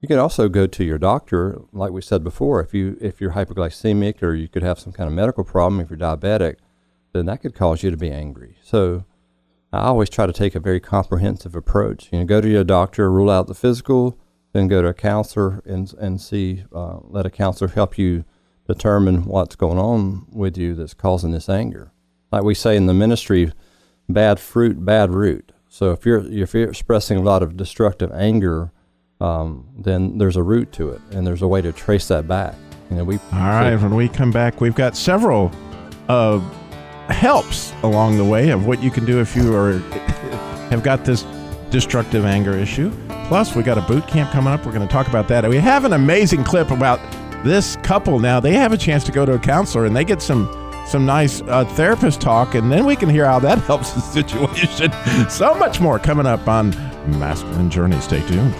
You 0.00 0.08
could 0.08 0.18
also 0.18 0.48
go 0.48 0.66
to 0.66 0.84
your 0.84 0.98
doctor, 0.98 1.60
like 1.72 1.92
we 1.92 2.02
said 2.02 2.24
before. 2.24 2.60
If 2.60 2.74
you 2.74 2.98
if 3.00 3.20
you're 3.20 3.32
hypoglycemic, 3.32 4.20
or 4.20 4.34
you 4.34 4.48
could 4.48 4.64
have 4.64 4.80
some 4.80 4.92
kind 4.92 5.06
of 5.06 5.14
medical 5.14 5.44
problem, 5.44 5.80
if 5.80 5.90
you're 5.90 5.98
diabetic, 5.98 6.56
then 7.12 7.26
that 7.26 7.42
could 7.42 7.54
cause 7.54 7.82
you 7.82 7.90
to 7.90 7.96
be 7.96 8.10
angry. 8.10 8.56
So 8.62 9.04
I 9.72 9.82
always 9.82 10.10
try 10.10 10.26
to 10.26 10.32
take 10.32 10.54
a 10.54 10.60
very 10.60 10.80
comprehensive 10.80 11.54
approach. 11.54 12.08
You 12.12 12.20
know, 12.20 12.24
go 12.24 12.40
to 12.40 12.48
your 12.48 12.64
doctor, 12.64 13.10
rule 13.10 13.30
out 13.30 13.46
the 13.46 13.54
physical, 13.54 14.18
then 14.52 14.68
go 14.68 14.82
to 14.82 14.88
a 14.88 14.94
counselor 14.94 15.62
and 15.64 15.92
and 15.98 16.20
see, 16.20 16.64
uh, 16.74 16.98
let 17.04 17.26
a 17.26 17.30
counselor 17.30 17.68
help 17.68 17.96
you 17.96 18.24
determine 18.66 19.24
what's 19.24 19.56
going 19.56 19.78
on 19.78 20.26
with 20.30 20.56
you 20.56 20.74
that's 20.74 20.94
causing 20.94 21.32
this 21.32 21.48
anger. 21.48 21.92
Like 22.32 22.42
we 22.42 22.54
say 22.54 22.76
in 22.76 22.86
the 22.86 22.94
ministry, 22.94 23.52
bad 24.08 24.38
fruit, 24.38 24.84
bad 24.84 25.10
root. 25.10 25.52
So 25.68 25.92
if 25.92 26.04
you're 26.04 26.24
if 26.32 26.54
you're 26.54 26.68
expressing 26.68 27.18
a 27.18 27.22
lot 27.22 27.42
of 27.42 27.56
destructive 27.56 28.10
anger, 28.12 28.72
um, 29.20 29.68
then 29.78 30.18
there's 30.18 30.36
a 30.36 30.42
root 30.42 30.72
to 30.72 30.90
it, 30.90 31.00
and 31.12 31.26
there's 31.26 31.42
a 31.42 31.48
way 31.48 31.62
to 31.62 31.72
trace 31.72 32.08
that 32.08 32.26
back. 32.26 32.54
You 32.90 32.96
know, 32.96 33.04
we. 33.04 33.18
All 33.32 33.38
right. 33.38 33.76
When 33.76 33.94
we 33.94 34.08
come 34.08 34.32
back, 34.32 34.60
we've 34.60 34.74
got 34.74 34.96
several. 34.96 35.52
Uh, 36.08 36.40
helps 37.10 37.72
along 37.82 38.16
the 38.16 38.24
way 38.24 38.50
of 38.50 38.66
what 38.66 38.82
you 38.82 38.90
can 38.90 39.04
do 39.04 39.20
if 39.20 39.34
you 39.36 39.54
are 39.54 39.78
have 40.70 40.82
got 40.82 41.04
this 41.04 41.24
destructive 41.70 42.24
anger 42.24 42.52
issue. 42.52 42.92
Plus, 43.26 43.54
we 43.54 43.62
got 43.62 43.78
a 43.78 43.82
boot 43.82 44.06
camp 44.06 44.30
coming 44.30 44.52
up. 44.52 44.64
We're 44.66 44.72
going 44.72 44.86
to 44.86 44.92
talk 44.92 45.08
about 45.08 45.28
that. 45.28 45.48
We 45.48 45.58
have 45.58 45.84
an 45.84 45.92
amazing 45.92 46.44
clip 46.44 46.70
about 46.70 47.00
this 47.44 47.76
couple 47.76 48.18
now. 48.18 48.40
They 48.40 48.54
have 48.54 48.72
a 48.72 48.76
chance 48.76 49.04
to 49.04 49.12
go 49.12 49.24
to 49.24 49.34
a 49.34 49.38
counselor 49.38 49.86
and 49.86 49.96
they 49.96 50.04
get 50.04 50.20
some 50.20 50.48
some 50.86 51.06
nice 51.06 51.40
uh, 51.42 51.64
therapist 51.76 52.20
talk, 52.20 52.56
and 52.56 52.72
then 52.72 52.84
we 52.84 52.96
can 52.96 53.08
hear 53.08 53.24
how 53.24 53.38
that 53.38 53.58
helps 53.68 53.92
the 53.92 54.00
situation. 54.00 54.90
so 55.30 55.54
much 55.54 55.80
more 55.80 56.00
coming 56.00 56.26
up 56.26 56.48
on 56.48 56.70
Masculine 57.18 57.70
Journey. 57.70 58.00
Stay 58.00 58.26
tuned. 58.26 58.52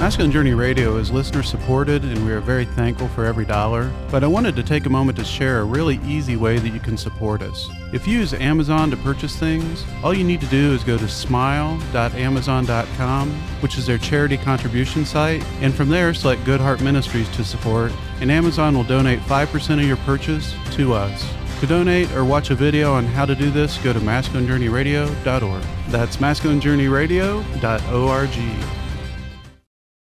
Masculine 0.00 0.32
Journey 0.32 0.54
Radio 0.54 0.96
is 0.96 1.10
listener 1.10 1.42
supported, 1.42 2.04
and 2.04 2.24
we 2.24 2.32
are 2.32 2.40
very 2.40 2.64
thankful 2.64 3.08
for 3.08 3.26
every 3.26 3.44
dollar. 3.44 3.92
But 4.10 4.24
I 4.24 4.28
wanted 4.28 4.56
to 4.56 4.62
take 4.62 4.86
a 4.86 4.90
moment 4.90 5.18
to 5.18 5.24
share 5.24 5.60
a 5.60 5.64
really 5.64 6.00
easy 6.06 6.36
way 6.36 6.58
that 6.58 6.70
you 6.70 6.80
can 6.80 6.96
support 6.96 7.42
us. 7.42 7.68
If 7.92 8.08
you 8.08 8.20
use 8.20 8.32
Amazon 8.32 8.90
to 8.92 8.96
purchase 8.96 9.36
things, 9.36 9.84
all 10.02 10.14
you 10.14 10.24
need 10.24 10.40
to 10.40 10.46
do 10.46 10.72
is 10.72 10.82
go 10.84 10.96
to 10.96 11.06
smile.amazon.com, 11.06 13.30
which 13.60 13.76
is 13.76 13.86
their 13.86 13.98
charity 13.98 14.38
contribution 14.38 15.04
site, 15.04 15.44
and 15.60 15.74
from 15.74 15.90
there 15.90 16.14
select 16.14 16.46
Good 16.46 16.62
Heart 16.62 16.80
Ministries 16.80 17.28
to 17.36 17.44
support, 17.44 17.92
and 18.22 18.30
Amazon 18.30 18.74
will 18.74 18.84
donate 18.84 19.20
5% 19.20 19.80
of 19.80 19.84
your 19.84 19.98
purchase 19.98 20.54
to 20.76 20.94
us. 20.94 21.30
To 21.60 21.66
donate 21.66 22.10
or 22.12 22.24
watch 22.24 22.48
a 22.48 22.54
video 22.54 22.94
on 22.94 23.04
how 23.04 23.26
to 23.26 23.34
do 23.34 23.50
this, 23.50 23.76
go 23.76 23.92
to 23.92 24.00
masculinejourneyradio.org. 24.00 25.62
That's 25.90 26.16
masculinejourneyradio.org. 26.16 28.79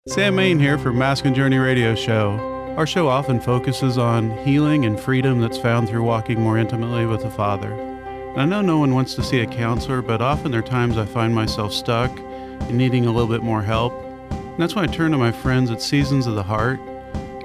Sam 0.09 0.35
Main 0.35 0.59
here 0.59 0.79
for 0.79 0.93
Masculine 0.93 1.33
Journey 1.33 1.59
Radio 1.59 1.95
Show. 1.95 2.33
Our 2.77 2.89
show 2.89 3.07
often 3.07 3.41
focuses 3.41 3.99
on 3.99 4.37
healing 4.39 4.85
and 4.85 4.99
freedom 4.99 5.41
that's 5.41 5.57
found 5.57 5.89
through 5.89 6.03
walking 6.03 6.41
more 6.41 6.59
intimately 6.59 7.07
with 7.07 7.23
the 7.23 7.31
Father. 7.31 7.73
And 7.73 8.43
I 8.43 8.45
know 8.45 8.63
no 8.63 8.79
one 8.79 8.95
wants 8.95 9.15
to 9.15 9.23
see 9.23 9.43
a 9.43 9.47
counselor, 9.47 10.03
but 10.03 10.21
often 10.21 10.51
there 10.51 10.59
are 10.59 10.65
times 10.65 10.99
I 10.99 11.07
find 11.07 11.33
myself 11.33 11.73
stuck 11.73 12.11
and 12.19 12.77
needing 12.77 13.07
a 13.07 13.13
little 13.13 13.29
bit 13.29 13.45
more 13.45 13.63
help. 13.63 13.93
And 14.33 14.59
that's 14.59 14.75
when 14.75 14.89
I 14.89 14.93
turn 14.93 15.13
to 15.13 15.19
my 15.19 15.31
friends 15.31 15.71
at 15.71 15.81
Seasons 15.81 16.27
of 16.27 16.35
the 16.35 16.43
Heart. 16.43 16.81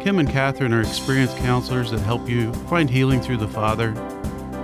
Kim 0.01 0.17
and 0.17 0.27
Catherine 0.27 0.73
are 0.73 0.81
experienced 0.81 1.37
counselors 1.37 1.91
that 1.91 1.99
help 1.99 2.27
you 2.27 2.51
find 2.53 2.89
healing 2.89 3.21
through 3.21 3.37
the 3.37 3.47
Father. 3.47 3.93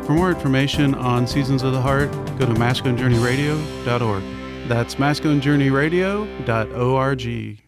For 0.08 0.14
more 0.14 0.32
information 0.32 0.96
on 0.96 1.28
Seasons 1.28 1.62
of 1.62 1.74
the 1.74 1.82
Heart, 1.82 2.12
go 2.40 2.48
to 2.48 2.56
masculinejourneyradio.org. 2.56 4.24
That's 4.68 4.96
masculinejourneyradio.org. 4.96 7.63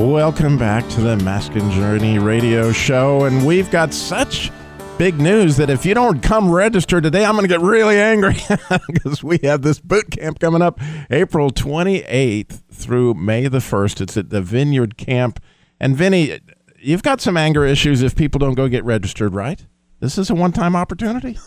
Welcome 0.00 0.56
back 0.56 0.88
to 0.92 1.02
the 1.02 1.18
Masculine 1.18 1.70
Journey 1.72 2.18
radio 2.18 2.72
show. 2.72 3.26
And 3.26 3.46
we've 3.46 3.70
got 3.70 3.92
such 3.92 4.50
big 4.96 5.20
news 5.20 5.58
that 5.58 5.68
if 5.68 5.84
you 5.84 5.92
don't 5.92 6.22
come 6.22 6.50
register 6.50 7.02
today, 7.02 7.22
I'm 7.22 7.34
going 7.34 7.44
to 7.44 7.48
get 7.48 7.60
really 7.60 8.00
angry 8.00 8.36
because 8.88 9.22
we 9.22 9.38
have 9.42 9.60
this 9.60 9.78
boot 9.78 10.10
camp 10.10 10.38
coming 10.38 10.62
up 10.62 10.80
April 11.10 11.50
28th 11.50 12.62
through 12.72 13.12
May 13.12 13.46
the 13.46 13.58
1st. 13.58 14.00
It's 14.00 14.16
at 14.16 14.30
the 14.30 14.40
Vineyard 14.40 14.96
Camp. 14.96 15.38
And 15.78 15.94
Vinny, 15.94 16.40
you've 16.78 17.02
got 17.02 17.20
some 17.20 17.36
anger 17.36 17.66
issues 17.66 18.00
if 18.02 18.16
people 18.16 18.38
don't 18.38 18.54
go 18.54 18.68
get 18.68 18.82
registered, 18.86 19.34
right? 19.34 19.66
This 20.00 20.16
is 20.16 20.30
a 20.30 20.34
one 20.34 20.52
time 20.52 20.76
opportunity. 20.76 21.38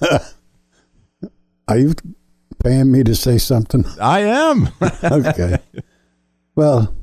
Are 1.68 1.78
you 1.78 1.96
paying 2.64 2.92
me 2.92 3.04
to 3.04 3.16
say 3.16 3.40
something? 3.40 3.84
I 4.00 4.20
am. 4.20 4.70
okay. 5.04 5.58
Well, 6.56 6.94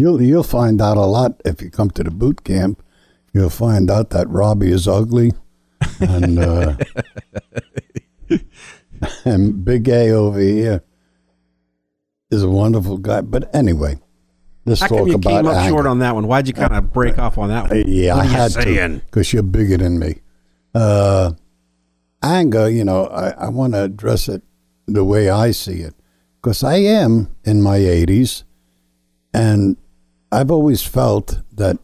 You'll 0.00 0.22
you'll 0.22 0.42
find 0.42 0.80
out 0.80 0.96
a 0.96 1.04
lot 1.04 1.42
if 1.44 1.60
you 1.60 1.70
come 1.70 1.90
to 1.90 2.02
the 2.02 2.10
boot 2.10 2.42
camp. 2.42 2.82
You'll 3.34 3.50
find 3.50 3.90
out 3.90 4.08
that 4.10 4.30
Robbie 4.30 4.72
is 4.72 4.88
ugly, 4.88 5.32
and 6.00 6.38
uh, 6.38 6.76
and 9.26 9.62
Big 9.62 9.90
A 9.90 10.08
over 10.12 10.40
here 10.40 10.82
is 12.30 12.42
a 12.42 12.48
wonderful 12.48 12.96
guy. 12.96 13.20
But 13.20 13.54
anyway, 13.54 13.98
let's 14.64 14.80
How 14.80 14.86
talk 14.88 14.98
come 15.00 15.08
you 15.08 15.14
about 15.16 15.30
came 15.42 15.46
up 15.48 15.56
anger. 15.56 15.68
short 15.68 15.86
on 15.86 15.98
that 15.98 16.14
one? 16.14 16.26
Why'd 16.26 16.48
you 16.48 16.54
kind 16.54 16.74
of 16.74 16.94
break 16.94 17.18
off 17.18 17.36
on 17.36 17.50
that 17.50 17.64
one? 17.64 17.80
Uh, 17.80 17.84
yeah, 17.86 18.16
I 18.16 18.24
had 18.24 18.52
saying? 18.52 19.00
to 19.00 19.04
because 19.04 19.34
you're 19.34 19.42
bigger 19.42 19.76
than 19.76 19.98
me. 19.98 20.22
Uh, 20.74 21.32
anger, 22.22 22.70
you 22.70 22.86
know, 22.86 23.04
I, 23.04 23.32
I 23.32 23.48
want 23.50 23.74
to 23.74 23.82
address 23.82 24.28
it 24.30 24.42
the 24.86 25.04
way 25.04 25.28
I 25.28 25.50
see 25.50 25.82
it 25.82 25.94
because 26.40 26.64
I 26.64 26.76
am 26.76 27.36
in 27.44 27.60
my 27.60 27.78
80s 27.78 28.44
and 29.34 29.76
I've 30.32 30.50
always 30.50 30.82
felt 30.82 31.40
that 31.52 31.78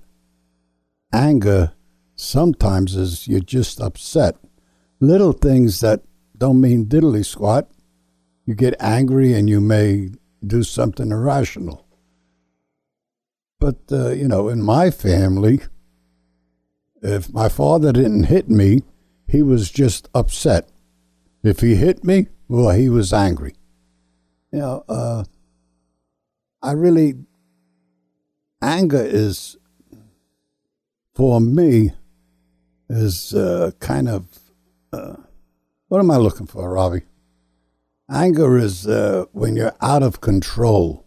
anger 1.12 1.72
sometimes 2.14 2.94
is 2.94 3.26
you're 3.26 3.40
just 3.40 3.80
upset. 3.80 4.36
Little 5.00 5.32
things 5.32 5.80
that 5.80 6.02
don't 6.36 6.60
mean 6.60 6.86
diddly 6.86 7.24
squat. 7.24 7.68
You 8.44 8.54
get 8.54 8.74
angry 8.78 9.34
and 9.34 9.48
you 9.48 9.60
may 9.60 10.10
do 10.46 10.62
something 10.62 11.10
irrational. 11.10 11.86
But, 13.58 13.78
uh, 13.90 14.10
you 14.10 14.28
know, 14.28 14.48
in 14.48 14.62
my 14.62 14.90
family, 14.90 15.60
if 17.02 17.32
my 17.32 17.48
father 17.48 17.92
didn't 17.92 18.24
hit 18.24 18.48
me, 18.48 18.82
he 19.26 19.42
was 19.42 19.70
just 19.70 20.08
upset. 20.14 20.68
If 21.42 21.60
he 21.60 21.74
hit 21.74 22.04
me, 22.04 22.28
well, 22.48 22.70
he 22.70 22.88
was 22.88 23.12
angry. 23.12 23.54
You 24.52 24.58
know, 24.60 24.84
uh, 24.88 25.24
I 26.62 26.72
really, 26.72 27.14
anger 28.62 29.02
is, 29.02 29.56
for 31.14 31.40
me, 31.40 31.92
is 32.88 33.34
uh, 33.34 33.72
kind 33.80 34.08
of, 34.08 34.26
uh, 34.92 35.16
what 35.88 35.98
am 35.98 36.10
I 36.10 36.16
looking 36.16 36.46
for, 36.46 36.72
Robbie? 36.72 37.02
Anger 38.10 38.56
is 38.56 38.86
uh, 38.86 39.24
when 39.32 39.56
you're 39.56 39.74
out 39.80 40.02
of 40.02 40.20
control. 40.20 41.04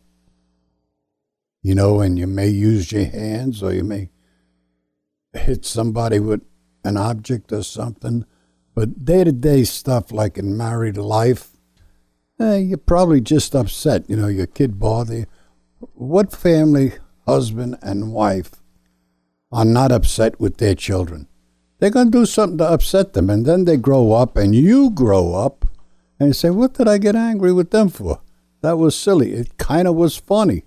You 1.62 1.76
know, 1.76 2.00
and 2.00 2.18
you 2.18 2.28
may 2.28 2.48
use 2.48 2.92
your 2.92 3.06
hands 3.06 3.62
or 3.62 3.74
you 3.74 3.84
may 3.84 4.10
hit 5.34 5.66
somebody 5.66 6.20
with 6.20 6.42
an 6.84 6.98
object 6.98 7.52
or 7.52 7.64
something. 7.64 8.26
But 8.76 9.04
day 9.04 9.24
to 9.24 9.32
day 9.32 9.64
stuff 9.66 10.12
like 10.12 10.38
in 10.38 10.56
married 10.56 10.98
life, 10.98 11.52
eh, 12.40 12.58
you're 12.58 12.78
probably 12.78 13.22
just 13.22 13.56
upset. 13.56 14.10
You 14.10 14.16
know, 14.16 14.28
your 14.28 14.48
kid 14.48 14.80
bothered 14.80 15.18
you. 15.18 15.26
What 15.94 16.32
family, 16.32 16.94
husband 17.30 17.78
and 17.82 18.12
wife, 18.12 18.52
are 19.52 19.66
not 19.66 19.92
upset 19.92 20.40
with 20.40 20.58
their 20.58 20.76
children? 20.76 21.28
They're 21.80 21.90
going 21.90 22.12
to 22.12 22.20
do 22.20 22.26
something 22.26 22.58
to 22.58 22.70
upset 22.70 23.14
them, 23.14 23.30
and 23.30 23.46
then 23.46 23.66
they 23.66 23.78
grow 23.78 24.12
up, 24.12 24.38
and 24.38 24.54
you 24.54 24.90
grow 24.90 25.34
up, 25.34 25.66
and 26.20 26.28
you 26.30 26.34
say, 26.34 26.50
What 26.50 26.74
did 26.74 26.88
I 26.88 26.98
get 26.98 27.16
angry 27.16 27.54
with 27.54 27.72
them 27.72 27.90
for? 27.90 28.22
That 28.62 28.78
was 28.78 28.98
silly. 28.98 29.32
It 29.34 29.58
kind 29.58 29.88
of 29.88 29.96
was 29.96 30.18
funny, 30.18 30.64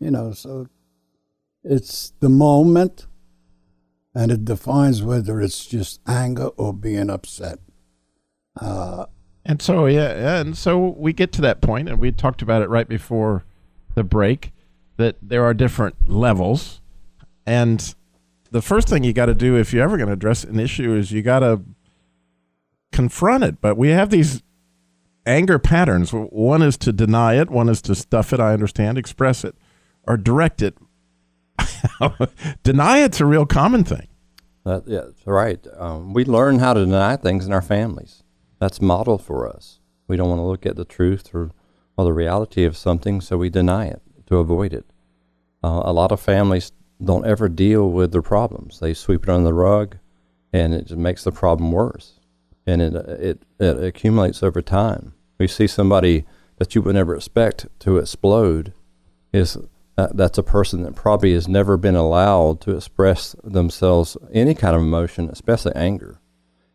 you 0.00 0.10
know. 0.10 0.32
So 0.32 0.68
it's 1.62 2.12
the 2.20 2.30
moment 2.30 3.06
and 4.14 4.30
it 4.30 4.44
defines 4.44 5.02
whether 5.02 5.40
it's 5.40 5.66
just 5.66 6.00
anger 6.06 6.46
or 6.56 6.72
being 6.72 7.10
upset. 7.10 7.58
Uh, 8.60 9.06
and 9.44 9.60
so 9.60 9.86
yeah, 9.86 10.40
and 10.40 10.56
so 10.56 10.94
we 10.96 11.12
get 11.12 11.32
to 11.32 11.42
that 11.42 11.60
point, 11.60 11.88
and 11.88 11.98
we 11.98 12.12
talked 12.12 12.40
about 12.40 12.62
it 12.62 12.68
right 12.68 12.88
before 12.88 13.44
the 13.94 14.04
break 14.04 14.52
that 14.96 15.16
there 15.20 15.44
are 15.44 15.54
different 15.54 16.08
levels, 16.08 16.80
and 17.46 17.94
the 18.50 18.62
first 18.62 18.88
thing 18.88 19.02
you 19.02 19.12
got 19.12 19.26
to 19.26 19.34
do 19.34 19.56
if 19.56 19.72
you're 19.72 19.82
ever 19.82 19.96
going 19.96 20.06
to 20.06 20.12
address 20.12 20.44
an 20.44 20.60
issue 20.60 20.94
is 20.94 21.10
you 21.10 21.22
got 21.22 21.40
to 21.40 21.60
confront 22.92 23.42
it. 23.42 23.60
But 23.60 23.76
we 23.76 23.88
have 23.88 24.10
these 24.10 24.44
anger 25.26 25.58
patterns. 25.58 26.12
One 26.12 26.62
is 26.62 26.76
to 26.78 26.92
deny 26.92 27.34
it. 27.34 27.50
One 27.50 27.68
is 27.68 27.82
to 27.82 27.96
stuff 27.96 28.32
it. 28.32 28.38
I 28.38 28.52
understand, 28.52 28.96
express 28.96 29.42
it, 29.42 29.56
or 30.06 30.16
direct 30.16 30.62
it. 30.62 30.78
deny 32.62 32.98
it's 32.98 33.20
a 33.20 33.26
real 33.26 33.44
common 33.44 33.82
thing. 33.82 34.06
Uh, 34.64 34.80
yeah, 34.86 35.00
that's 35.00 35.26
right. 35.26 35.66
Um, 35.76 36.14
we 36.14 36.24
learn 36.24 36.60
how 36.60 36.74
to 36.74 36.84
deny 36.84 37.16
things 37.16 37.46
in 37.46 37.52
our 37.52 37.60
families. 37.60 38.22
That's 38.60 38.80
model 38.80 39.18
for 39.18 39.48
us. 39.48 39.80
We 40.06 40.16
don't 40.16 40.28
want 40.28 40.38
to 40.38 40.44
look 40.44 40.64
at 40.64 40.76
the 40.76 40.84
truth 40.84 41.34
or, 41.34 41.50
or 41.96 42.04
the 42.04 42.12
reality 42.12 42.62
of 42.62 42.76
something, 42.76 43.20
so 43.20 43.36
we 43.36 43.50
deny 43.50 43.86
it 43.86 44.00
to 44.26 44.38
avoid 44.38 44.72
it. 44.72 44.86
Uh, 45.62 45.82
a 45.84 45.92
lot 45.92 46.12
of 46.12 46.20
families 46.20 46.72
don't 47.02 47.26
ever 47.26 47.48
deal 47.48 47.90
with 47.90 48.12
their 48.12 48.22
problems. 48.22 48.80
They 48.80 48.94
sweep 48.94 49.24
it 49.24 49.28
under 49.28 49.44
the 49.44 49.54
rug, 49.54 49.96
and 50.52 50.74
it 50.74 50.86
just 50.86 50.98
makes 50.98 51.24
the 51.24 51.32
problem 51.32 51.72
worse, 51.72 52.20
and 52.66 52.80
it 52.80 52.94
it, 52.94 53.42
it 53.58 53.82
accumulates 53.82 54.42
over 54.42 54.62
time. 54.62 55.14
We 55.38 55.48
see 55.48 55.66
somebody 55.66 56.24
that 56.58 56.74
you 56.74 56.82
would 56.82 56.94
never 56.94 57.16
expect 57.16 57.66
to 57.80 57.98
explode 57.98 58.72
is 59.32 59.58
that, 59.96 60.16
that's 60.16 60.38
a 60.38 60.42
person 60.42 60.82
that 60.82 60.94
probably 60.94 61.34
has 61.34 61.48
never 61.48 61.76
been 61.76 61.96
allowed 61.96 62.60
to 62.62 62.76
express 62.76 63.34
themselves 63.42 64.16
any 64.32 64.54
kind 64.54 64.76
of 64.76 64.82
emotion, 64.82 65.28
especially 65.28 65.72
anger. 65.74 66.20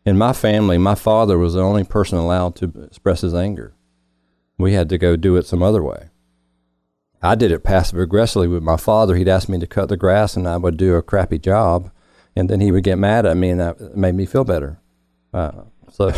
In 0.04 0.18
my 0.18 0.32
family, 0.32 0.78
my 0.78 0.94
father 0.94 1.38
was 1.38 1.54
the 1.54 1.62
only 1.62 1.84
person 1.84 2.18
allowed 2.18 2.56
to 2.56 2.72
express 2.84 3.22
his 3.22 3.34
anger. 3.34 3.74
We 4.58 4.74
had 4.74 4.88
to 4.90 4.98
go 4.98 5.16
do 5.16 5.36
it 5.36 5.46
some 5.46 5.62
other 5.62 5.82
way. 5.82 6.09
I 7.22 7.34
did 7.34 7.52
it 7.52 7.64
passive 7.64 7.98
aggressively 7.98 8.48
with 8.48 8.62
my 8.62 8.76
father. 8.76 9.14
He'd 9.14 9.28
ask 9.28 9.48
me 9.48 9.58
to 9.58 9.66
cut 9.66 9.88
the 9.88 9.96
grass, 9.96 10.36
and 10.36 10.48
I 10.48 10.56
would 10.56 10.76
do 10.76 10.94
a 10.94 11.02
crappy 11.02 11.38
job, 11.38 11.90
and 12.34 12.48
then 12.48 12.60
he 12.60 12.72
would 12.72 12.84
get 12.84 12.98
mad 12.98 13.26
at 13.26 13.36
me, 13.36 13.50
and 13.50 13.60
that 13.60 13.96
made 13.96 14.14
me 14.14 14.26
feel 14.26 14.44
better. 14.44 14.78
Uh, 15.34 15.62
so, 15.90 16.12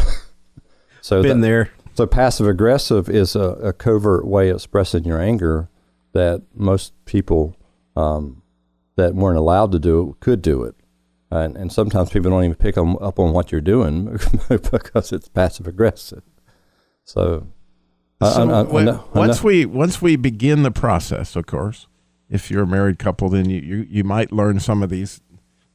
so 1.01 1.23
been 1.23 1.41
that, 1.41 1.47
there. 1.47 1.71
So 1.95 2.07
passive 2.07 2.47
aggressive 2.47 3.09
is 3.09 3.37
a, 3.37 3.41
a 3.41 3.73
covert 3.73 4.27
way 4.27 4.49
of 4.49 4.57
expressing 4.57 5.05
your 5.05 5.21
anger 5.21 5.69
that 6.13 6.43
most 6.55 6.93
people 7.05 7.57
um, 7.97 8.43
that 8.97 9.15
weren't 9.15 9.39
allowed 9.39 9.73
to 9.73 9.79
do 9.79 10.11
it 10.11 10.21
could 10.21 10.41
do 10.43 10.63
it. 10.63 10.75
And, 11.31 11.57
and 11.57 11.73
sometimes 11.73 12.11
people 12.11 12.31
don't 12.31 12.45
even 12.45 12.57
pick 12.57 12.77
on, 12.77 12.97
up 13.01 13.19
on 13.19 13.33
what 13.33 13.51
you're 13.51 13.63
doing 13.63 14.19
because 14.49 15.13
it's 15.13 15.29
passive 15.29 15.67
aggressive. 15.67 16.23
So, 17.05 17.49
so 18.31 18.51
I, 18.51 18.63
I, 18.63 18.95
I, 18.95 19.01
once 19.15 19.43
we 19.43 19.65
once 19.65 20.03
we 20.03 20.17
begin 20.17 20.63
the 20.63 20.71
process, 20.71 21.37
of 21.37 21.47
course, 21.47 21.87
if 22.29 22.51
you're 22.51 22.63
a 22.63 22.67
married 22.67 22.99
couple, 22.99 23.29
then 23.29 23.51
you, 23.51 23.61
you, 23.61 23.87
you 23.89 24.05
might 24.05 24.33
learn 24.33 24.61
some 24.61 24.83
of 24.83 24.91
these 24.91 25.21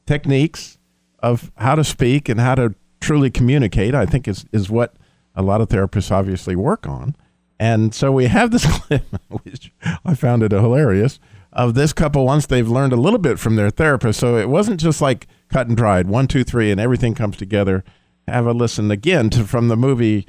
techniques 0.06 0.78
of 1.20 1.52
how 1.56 1.74
to 1.74 1.84
speak 1.84 2.28
and 2.28 2.40
how 2.40 2.54
to 2.54 2.74
truly 3.00 3.30
communicate. 3.30 3.94
I 3.94 4.06
think 4.06 4.26
is 4.28 4.44
is 4.52 4.68
what 4.68 4.94
a 5.34 5.42
lot 5.42 5.60
of 5.60 5.68
therapists 5.68 6.10
obviously 6.10 6.56
work 6.56 6.86
on. 6.86 7.14
And 7.60 7.94
so 7.94 8.12
we 8.12 8.26
have 8.26 8.50
this 8.50 8.66
clip, 8.80 9.04
which 9.28 9.72
I 10.04 10.14
found 10.14 10.42
it 10.42 10.52
hilarious, 10.52 11.18
of 11.52 11.74
this 11.74 11.92
couple 11.92 12.24
once 12.24 12.46
they've 12.46 12.68
learned 12.68 12.92
a 12.92 12.96
little 12.96 13.18
bit 13.18 13.38
from 13.38 13.56
their 13.56 13.70
therapist. 13.70 14.20
So 14.20 14.36
it 14.36 14.48
wasn't 14.48 14.80
just 14.80 15.00
like 15.00 15.26
cut 15.48 15.66
and 15.68 15.76
dried, 15.76 16.08
one, 16.08 16.28
two, 16.28 16.44
three, 16.44 16.70
and 16.70 16.80
everything 16.80 17.14
comes 17.14 17.36
together. 17.36 17.84
Have 18.26 18.46
a 18.46 18.52
listen 18.52 18.90
again 18.90 19.30
to 19.30 19.44
from 19.44 19.68
the 19.68 19.76
movie 19.76 20.26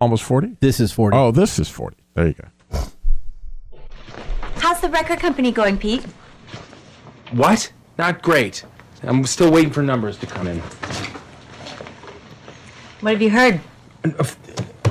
Almost 0.00 0.22
40? 0.24 0.56
This 0.60 0.78
is 0.78 0.92
40. 0.92 1.16
Oh, 1.16 1.30
this 1.32 1.58
is 1.58 1.68
40. 1.68 1.96
There 2.14 2.28
you 2.28 2.34
go. 2.34 2.78
How's 4.56 4.80
the 4.80 4.88
record 4.88 5.18
company 5.18 5.50
going, 5.50 5.76
Pete? 5.76 6.04
What? 7.32 7.72
Not 7.98 8.22
great. 8.22 8.64
I'm 9.02 9.24
still 9.24 9.50
waiting 9.50 9.72
for 9.72 9.82
numbers 9.82 10.16
to 10.18 10.26
come 10.26 10.46
in. 10.46 10.60
What 13.00 13.12
have 13.12 13.22
you 13.22 13.30
heard? 13.30 13.60
A, 14.04 14.28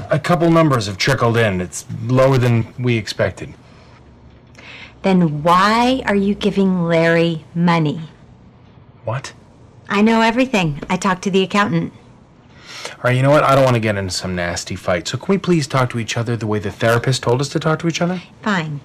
a 0.10 0.20
couple 0.20 0.50
numbers 0.52 0.88
have 0.88 0.98
trickled 0.98 1.38
in. 1.38 1.62
It's 1.62 1.86
lower 2.04 2.38
than 2.38 2.74
we 2.78 2.98
expected. 2.98 3.54
Then 5.04 5.42
why 5.44 6.04
are 6.06 6.16
you 6.16 6.36
giving 6.36 6.84
Larry 6.84 7.46
money? 7.56 8.02
What? 9.06 9.34
I 9.88 10.02
know 10.02 10.20
everything. 10.22 10.82
I 10.90 10.98
talked 10.98 11.22
to 11.24 11.32
the 11.32 11.44
accountant. 11.44 11.94
All 12.92 13.02
right, 13.04 13.16
you 13.16 13.22
know 13.22 13.30
what? 13.30 13.44
I 13.44 13.56
don't 13.56 13.64
want 13.64 13.76
to 13.76 13.80
get 13.80 13.96
into 13.96 14.12
some 14.12 14.36
nasty 14.36 14.76
fight. 14.76 15.08
So 15.08 15.18
can 15.18 15.34
we 15.34 15.38
please 15.38 15.68
talk 15.68 15.90
to 15.92 16.00
each 16.00 16.18
other 16.18 16.36
the 16.36 16.48
way 16.48 16.60
the 16.60 16.72
therapist 16.72 17.24
told 17.24 17.42
us 17.42 17.50
to 17.50 17.60
talk 17.60 17.80
to 17.80 17.88
each 17.88 18.02
other? 18.02 18.22
Fine. 18.42 18.80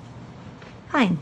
Fine. 0.90 1.18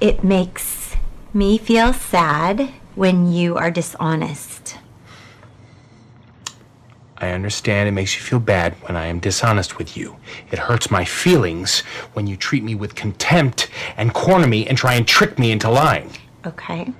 It 0.00 0.24
makes 0.24 0.96
me 1.34 1.58
feel 1.58 1.92
sad 1.92 2.72
when 2.94 3.30
you 3.30 3.56
are 3.56 3.70
dishonest. 3.70 4.78
I 7.20 7.30
understand 7.30 7.88
it 7.88 7.92
makes 7.92 8.14
you 8.16 8.22
feel 8.22 8.38
bad 8.38 8.74
when 8.82 8.96
I 8.96 9.06
am 9.06 9.18
dishonest 9.18 9.76
with 9.76 9.96
you. 9.96 10.16
It 10.52 10.58
hurts 10.58 10.90
my 10.90 11.04
feelings 11.04 11.80
when 12.12 12.28
you 12.28 12.36
treat 12.36 12.62
me 12.62 12.76
with 12.76 12.94
contempt 12.94 13.68
and 13.96 14.14
corner 14.14 14.46
me 14.46 14.66
and 14.66 14.78
try 14.78 14.94
and 14.94 15.06
trick 15.06 15.38
me 15.38 15.50
into 15.50 15.68
lying. 15.68 16.12
Okay. 16.46 16.92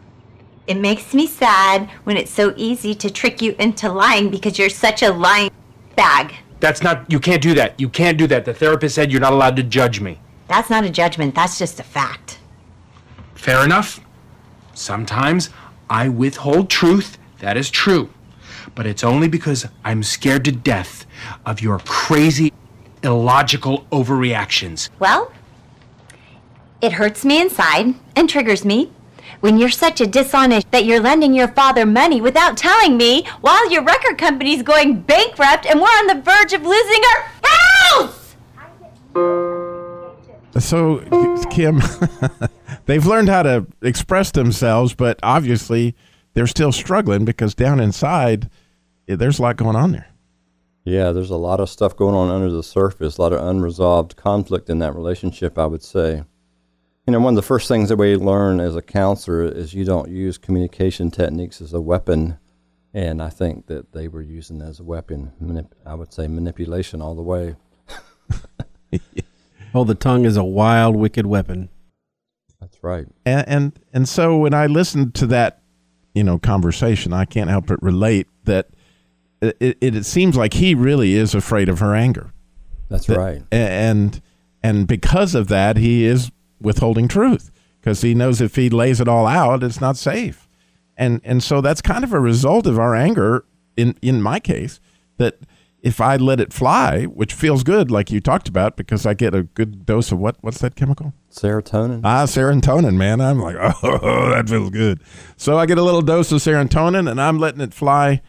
It 0.68 0.76
makes 0.76 1.14
me 1.14 1.26
sad 1.26 1.88
when 2.04 2.18
it's 2.18 2.30
so 2.30 2.52
easy 2.54 2.94
to 2.96 3.08
trick 3.08 3.40
you 3.40 3.56
into 3.58 3.90
lying 3.90 4.28
because 4.28 4.58
you're 4.58 4.68
such 4.68 5.02
a 5.02 5.10
lying 5.10 5.50
bag. 5.96 6.34
That's 6.60 6.82
not, 6.82 7.10
you 7.10 7.18
can't 7.18 7.40
do 7.40 7.54
that. 7.54 7.80
You 7.80 7.88
can't 7.88 8.18
do 8.18 8.26
that. 8.26 8.44
The 8.44 8.52
therapist 8.52 8.94
said 8.94 9.10
you're 9.10 9.22
not 9.22 9.32
allowed 9.32 9.56
to 9.56 9.62
judge 9.62 10.02
me. 10.02 10.20
That's 10.46 10.68
not 10.68 10.84
a 10.84 10.90
judgment, 10.90 11.34
that's 11.34 11.58
just 11.58 11.80
a 11.80 11.82
fact. 11.82 12.38
Fair 13.34 13.64
enough. 13.64 14.00
Sometimes 14.74 15.48
I 15.88 16.10
withhold 16.10 16.68
truth. 16.68 17.16
That 17.38 17.56
is 17.56 17.70
true. 17.70 18.10
But 18.74 18.84
it's 18.86 19.02
only 19.02 19.28
because 19.28 19.66
I'm 19.84 20.02
scared 20.02 20.44
to 20.44 20.52
death 20.52 21.06
of 21.46 21.62
your 21.62 21.78
crazy, 21.78 22.52
illogical 23.02 23.86
overreactions. 23.90 24.90
Well, 24.98 25.32
it 26.82 26.92
hurts 26.92 27.24
me 27.24 27.40
inside 27.40 27.94
and 28.14 28.28
triggers 28.28 28.66
me 28.66 28.92
when 29.40 29.58
you're 29.58 29.68
such 29.68 30.00
a 30.00 30.06
dishonest 30.06 30.70
that 30.70 30.84
you're 30.84 31.00
lending 31.00 31.34
your 31.34 31.48
father 31.48 31.86
money 31.86 32.20
without 32.20 32.56
telling 32.56 32.96
me 32.96 33.24
while 33.40 33.70
your 33.70 33.82
record 33.82 34.18
company's 34.18 34.62
going 34.62 35.00
bankrupt 35.00 35.66
and 35.66 35.80
we're 35.80 35.86
on 35.86 36.06
the 36.06 36.20
verge 36.22 36.52
of 36.52 36.62
losing 36.62 37.02
our 37.14 37.22
house! 37.42 38.36
So, 40.58 40.98
Kim, 41.50 41.80
they've 42.86 43.06
learned 43.06 43.28
how 43.28 43.42
to 43.44 43.66
express 43.82 44.32
themselves, 44.32 44.94
but 44.94 45.18
obviously 45.22 45.94
they're 46.34 46.46
still 46.46 46.72
struggling 46.72 47.24
because 47.24 47.54
down 47.54 47.80
inside, 47.80 48.50
there's 49.06 49.38
a 49.38 49.42
lot 49.42 49.56
going 49.56 49.76
on 49.76 49.92
there. 49.92 50.08
Yeah, 50.84 51.12
there's 51.12 51.30
a 51.30 51.36
lot 51.36 51.60
of 51.60 51.68
stuff 51.68 51.96
going 51.96 52.14
on 52.14 52.30
under 52.30 52.50
the 52.50 52.62
surface, 52.62 53.18
a 53.18 53.22
lot 53.22 53.32
of 53.32 53.46
unresolved 53.46 54.16
conflict 54.16 54.70
in 54.70 54.78
that 54.78 54.94
relationship, 54.94 55.58
I 55.58 55.66
would 55.66 55.82
say. 55.82 56.24
You 57.08 57.12
know, 57.12 57.20
one 57.20 57.32
of 57.32 57.36
the 57.36 57.42
first 57.42 57.68
things 57.68 57.88
that 57.88 57.96
we 57.96 58.16
learn 58.16 58.60
as 58.60 58.76
a 58.76 58.82
counselor 58.82 59.42
is 59.42 59.72
you 59.72 59.82
don't 59.82 60.10
use 60.10 60.36
communication 60.36 61.10
techniques 61.10 61.62
as 61.62 61.72
a 61.72 61.80
weapon. 61.80 62.36
And 62.92 63.22
I 63.22 63.30
think 63.30 63.66
that 63.68 63.92
they 63.92 64.08
were 64.08 64.20
using 64.20 64.60
as 64.60 64.78
a 64.78 64.84
weapon. 64.84 65.32
Manip- 65.42 65.72
I 65.86 65.94
would 65.94 66.12
say 66.12 66.28
manipulation 66.28 67.00
all 67.00 67.14
the 67.14 67.22
way. 67.22 67.56
Oh, 69.74 69.84
the 69.84 69.94
tongue 69.94 70.26
is 70.26 70.36
a 70.36 70.44
wild, 70.44 70.96
wicked 70.96 71.24
weapon. 71.26 71.70
That's 72.60 72.82
right. 72.82 73.06
And, 73.24 73.48
and 73.48 73.80
and 73.92 74.08
so 74.08 74.36
when 74.38 74.52
I 74.52 74.66
listened 74.66 75.14
to 75.16 75.26
that, 75.28 75.62
you 76.14 76.24
know, 76.24 76.38
conversation, 76.38 77.12
I 77.14 77.24
can't 77.26 77.48
help 77.50 77.66
but 77.68 77.82
relate 77.82 78.26
that 78.44 78.68
it, 79.40 79.56
it, 79.60 79.94
it 79.94 80.04
seems 80.06 80.36
like 80.36 80.54
he 80.54 80.74
really 80.74 81.14
is 81.14 81.34
afraid 81.34 81.68
of 81.70 81.78
her 81.80 81.94
anger. 81.94 82.32
That's 82.90 83.06
That- 83.06 83.18
right. 83.18 83.42
And 83.50 84.20
and 84.62 84.86
because 84.86 85.34
of 85.34 85.48
that, 85.48 85.76
he 85.78 86.04
is 86.04 86.30
withholding 86.60 87.08
truth 87.08 87.50
because 87.80 88.02
he 88.02 88.14
knows 88.14 88.40
if 88.40 88.56
he 88.56 88.68
lays 88.68 89.00
it 89.00 89.08
all 89.08 89.26
out, 89.26 89.62
it's 89.62 89.80
not 89.80 89.96
safe. 89.96 90.48
And 90.96 91.20
and 91.24 91.42
so 91.42 91.60
that's 91.60 91.80
kind 91.80 92.04
of 92.04 92.12
a 92.12 92.20
result 92.20 92.66
of 92.66 92.78
our 92.78 92.94
anger 92.94 93.44
in 93.76 93.96
in 94.02 94.20
my 94.20 94.40
case 94.40 94.80
that 95.18 95.38
if 95.80 96.00
I 96.00 96.16
let 96.16 96.40
it 96.40 96.52
fly, 96.52 97.04
which 97.04 97.32
feels 97.32 97.62
good, 97.62 97.88
like 97.90 98.10
you 98.10 98.20
talked 98.20 98.48
about, 98.48 98.76
because 98.76 99.06
I 99.06 99.14
get 99.14 99.32
a 99.32 99.44
good 99.44 99.86
dose 99.86 100.10
of 100.10 100.18
what 100.18 100.36
what's 100.40 100.58
that 100.58 100.74
chemical? 100.74 101.14
Serotonin. 101.30 102.00
Ah, 102.02 102.24
serotonin, 102.24 102.96
man. 102.96 103.20
I'm 103.20 103.38
like, 103.40 103.56
oh, 103.82 104.30
that 104.30 104.48
feels 104.48 104.70
good. 104.70 105.00
So 105.36 105.56
I 105.56 105.66
get 105.66 105.78
a 105.78 105.82
little 105.82 106.02
dose 106.02 106.32
of 106.32 106.40
serotonin 106.40 107.08
and 107.08 107.20
I'm 107.20 107.38
letting 107.38 107.60
it 107.60 107.72
fly. 107.74 108.20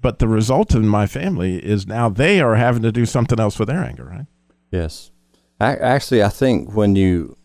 But 0.00 0.20
the 0.20 0.28
result 0.28 0.74
in 0.74 0.86
my 0.86 1.06
family 1.06 1.56
is 1.64 1.86
now 1.86 2.08
they 2.08 2.40
are 2.40 2.54
having 2.54 2.82
to 2.82 2.92
do 2.92 3.04
something 3.04 3.40
else 3.40 3.58
with 3.58 3.68
their 3.68 3.82
anger, 3.82 4.04
right? 4.04 4.26
Yes. 4.70 5.10
A- 5.60 5.82
actually, 5.82 6.22
I 6.22 6.28
think 6.28 6.72
when 6.74 6.94
you 6.94 7.37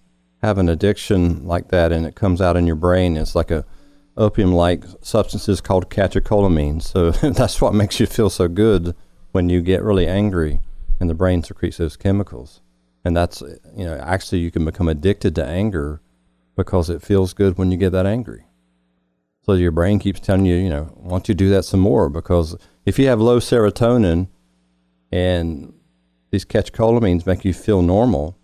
have 0.43 0.57
an 0.57 0.67
addiction 0.67 1.47
like 1.47 1.69
that 1.69 1.93
and 1.93 2.05
it 2.05 2.15
comes 2.15 2.41
out 2.41 2.57
in 2.57 2.67
your 2.67 2.75
brain, 2.75 3.15
it's 3.15 3.33
like 3.33 3.49
a 3.49 3.65
opium-like 4.17 4.83
substances 5.01 5.61
called 5.61 5.89
catecholamine. 5.89 6.81
So 6.81 7.11
that's 7.31 7.61
what 7.61 7.73
makes 7.73 7.99
you 7.99 8.05
feel 8.05 8.29
so 8.29 8.49
good 8.49 8.93
when 9.31 9.49
you 9.49 9.61
get 9.61 9.81
really 9.81 10.05
angry, 10.05 10.59
and 10.99 11.09
the 11.09 11.15
brain 11.15 11.41
secretes 11.43 11.77
those 11.77 11.95
chemicals. 11.95 12.61
And 13.05 13.15
that's 13.15 13.41
you 13.41 13.85
know 13.85 13.97
actually 13.97 14.39
you 14.39 14.51
can 14.51 14.65
become 14.65 14.87
addicted 14.87 15.33
to 15.35 15.45
anger 15.45 16.01
because 16.55 16.89
it 16.89 17.01
feels 17.01 17.33
good 17.33 17.57
when 17.57 17.71
you 17.71 17.77
get 17.77 17.91
that 17.91 18.05
angry. 18.05 18.45
So 19.45 19.53
your 19.53 19.71
brain 19.71 19.99
keeps 19.99 20.19
telling 20.19 20.45
you, 20.45 20.55
you 20.55 20.69
know, 20.69 20.83
why 20.95 21.09
don't 21.09 21.27
you 21.27 21.35
do 21.35 21.49
that 21.49 21.65
some 21.65 21.79
more? 21.79 22.09
Because 22.09 22.55
if 22.85 22.99
you 22.99 23.07
have 23.07 23.19
low 23.19 23.39
serotonin 23.39 24.29
and 25.11 25.73
these 26.31 26.45
catecholamines 26.45 27.25
make 27.25 27.43
you 27.43 27.53
feel 27.53 27.81
normal, 27.81 28.37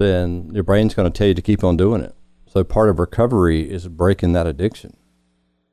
then 0.00 0.50
your 0.52 0.64
brain's 0.64 0.94
going 0.94 1.10
to 1.10 1.16
tell 1.16 1.28
you 1.28 1.34
to 1.34 1.42
keep 1.42 1.62
on 1.62 1.76
doing 1.76 2.00
it. 2.02 2.14
So 2.46 2.64
part 2.64 2.88
of 2.88 2.98
recovery 2.98 3.70
is 3.70 3.86
breaking 3.86 4.32
that 4.32 4.46
addiction 4.46 4.96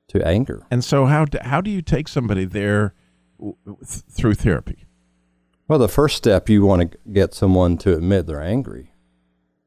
to 0.10 0.26
anger. 0.28 0.68
And 0.70 0.84
so 0.84 1.06
how 1.06 1.26
do, 1.26 1.40
how 1.42 1.62
do 1.62 1.72
you 1.72 1.82
take 1.82 2.08
somebody 2.08 2.46
there 2.46 2.94
th- 3.40 4.04
through 4.12 4.36
therapy? 4.36 4.86
Well, 5.68 5.80
the 5.80 5.88
first 5.88 6.18
step 6.18 6.50
you 6.50 6.66
want 6.66 6.92
to 6.92 6.98
get 7.12 7.34
someone 7.34 7.78
to 7.80 7.96
admit 7.96 8.28
they're 8.28 8.42
angry, 8.42 8.92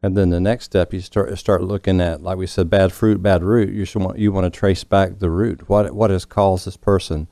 and 0.02 0.16
then 0.16 0.30
the 0.30 0.40
next 0.40 0.66
step 0.66 0.94
you 0.94 1.00
start 1.00 1.36
start 1.38 1.62
looking 1.62 2.00
at, 2.00 2.22
like 2.22 2.38
we 2.38 2.46
said, 2.46 2.70
bad 2.70 2.92
fruit, 2.92 3.22
bad 3.22 3.42
root. 3.42 3.74
You 3.74 3.84
should 3.84 4.02
want 4.02 4.18
you 4.18 4.32
want 4.32 4.44
to 4.44 4.58
trace 4.58 4.84
back 4.84 5.18
the 5.18 5.28
root. 5.30 5.68
What 5.68 5.94
what 5.94 6.10
has 6.10 6.24
caused 6.24 6.66
this 6.66 6.78
person 6.78 7.28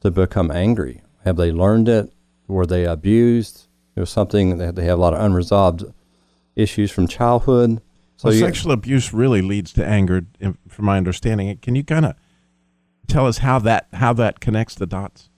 to 0.00 0.10
become 0.10 0.50
angry? 0.50 1.02
Have 1.24 1.36
they 1.36 1.52
learned 1.52 1.88
it? 1.88 2.12
Were 2.48 2.66
they 2.66 2.84
abused? 2.84 3.68
It 3.94 4.00
was 4.00 4.10
something 4.10 4.58
that 4.58 4.74
they 4.74 4.84
have 4.84 4.98
a 4.98 5.02
lot 5.02 5.14
of 5.14 5.20
unresolved 5.20 5.84
issues 6.58 6.90
from 6.90 7.06
childhood. 7.06 7.80
So 8.16 8.30
you- 8.30 8.40
sexual 8.40 8.72
abuse 8.72 9.14
really 9.14 9.40
leads 9.40 9.72
to 9.74 9.86
anger, 9.86 10.26
from 10.68 10.84
my 10.84 10.98
understanding. 10.98 11.56
Can 11.62 11.74
you 11.74 11.84
kind 11.84 12.04
of 12.04 12.14
tell 13.06 13.26
us 13.26 13.38
how 13.38 13.58
that 13.60 13.86
how 13.94 14.12
that 14.14 14.40
connects 14.40 14.74
the 14.74 14.86
dots? 14.86 15.30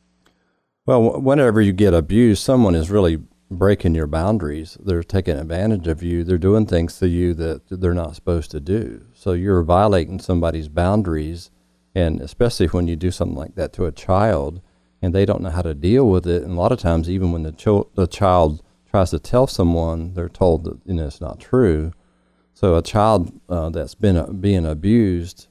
Well, 0.86 1.20
whenever 1.20 1.60
you 1.60 1.72
get 1.72 1.94
abused, 1.94 2.42
someone 2.42 2.74
is 2.74 2.90
really 2.90 3.18
breaking 3.50 3.94
your 3.94 4.06
boundaries. 4.06 4.78
They're 4.82 5.02
taking 5.02 5.36
advantage 5.36 5.86
of 5.86 6.02
you. 6.02 6.24
They're 6.24 6.38
doing 6.38 6.66
things 6.66 6.98
to 6.98 7.08
you 7.08 7.34
that 7.34 7.62
they're 7.68 7.94
not 7.94 8.14
supposed 8.14 8.50
to 8.52 8.60
do. 8.60 9.02
So 9.12 9.32
you're 9.32 9.62
violating 9.62 10.18
somebody's 10.20 10.68
boundaries, 10.68 11.50
and 11.94 12.20
especially 12.20 12.66
when 12.68 12.88
you 12.88 12.96
do 12.96 13.10
something 13.10 13.36
like 13.36 13.56
that 13.56 13.72
to 13.74 13.84
a 13.84 13.92
child, 13.92 14.60
and 15.02 15.14
they 15.14 15.26
don't 15.26 15.42
know 15.42 15.50
how 15.50 15.62
to 15.62 15.74
deal 15.74 16.08
with 16.08 16.26
it. 16.26 16.42
And 16.42 16.52
a 16.52 16.60
lot 16.60 16.72
of 16.72 16.78
times, 16.78 17.10
even 17.10 17.30
when 17.30 17.42
the 17.42 17.52
chil- 17.52 17.90
the 17.94 18.06
child 18.06 18.62
tries 18.90 19.10
to 19.10 19.18
tell 19.18 19.46
someone, 19.46 20.14
they're 20.14 20.28
told 20.28 20.64
that 20.64 20.78
you 20.84 20.94
know 20.94 21.06
it's 21.06 21.20
not 21.20 21.38
true. 21.38 21.92
So 22.54 22.76
a 22.76 22.82
child 22.82 23.32
uh, 23.48 23.70
that's 23.70 23.94
been 23.94 24.16
uh, 24.16 24.26
being 24.26 24.66
abused 24.66 25.46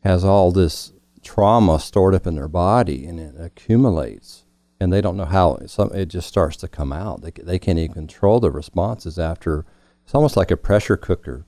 has 0.00 0.24
all 0.24 0.52
this 0.52 0.92
trauma 1.22 1.80
stored 1.80 2.14
up 2.14 2.26
in 2.26 2.36
their 2.36 2.48
body, 2.48 3.06
and 3.06 3.18
it 3.18 3.34
accumulates, 3.38 4.44
and 4.78 4.92
they 4.92 5.00
don't 5.00 5.16
know 5.16 5.24
how. 5.24 5.58
Some 5.66 5.92
it 5.92 6.06
just 6.06 6.28
starts 6.28 6.56
to 6.58 6.68
come 6.68 6.92
out. 6.92 7.22
They 7.22 7.32
they 7.32 7.58
can't 7.58 7.78
even 7.78 7.94
control 7.94 8.40
the 8.40 8.50
responses 8.50 9.18
after. 9.18 9.66
It's 10.04 10.14
almost 10.14 10.36
like 10.36 10.50
a 10.50 10.56
pressure 10.56 10.96
cooker. 10.96 11.44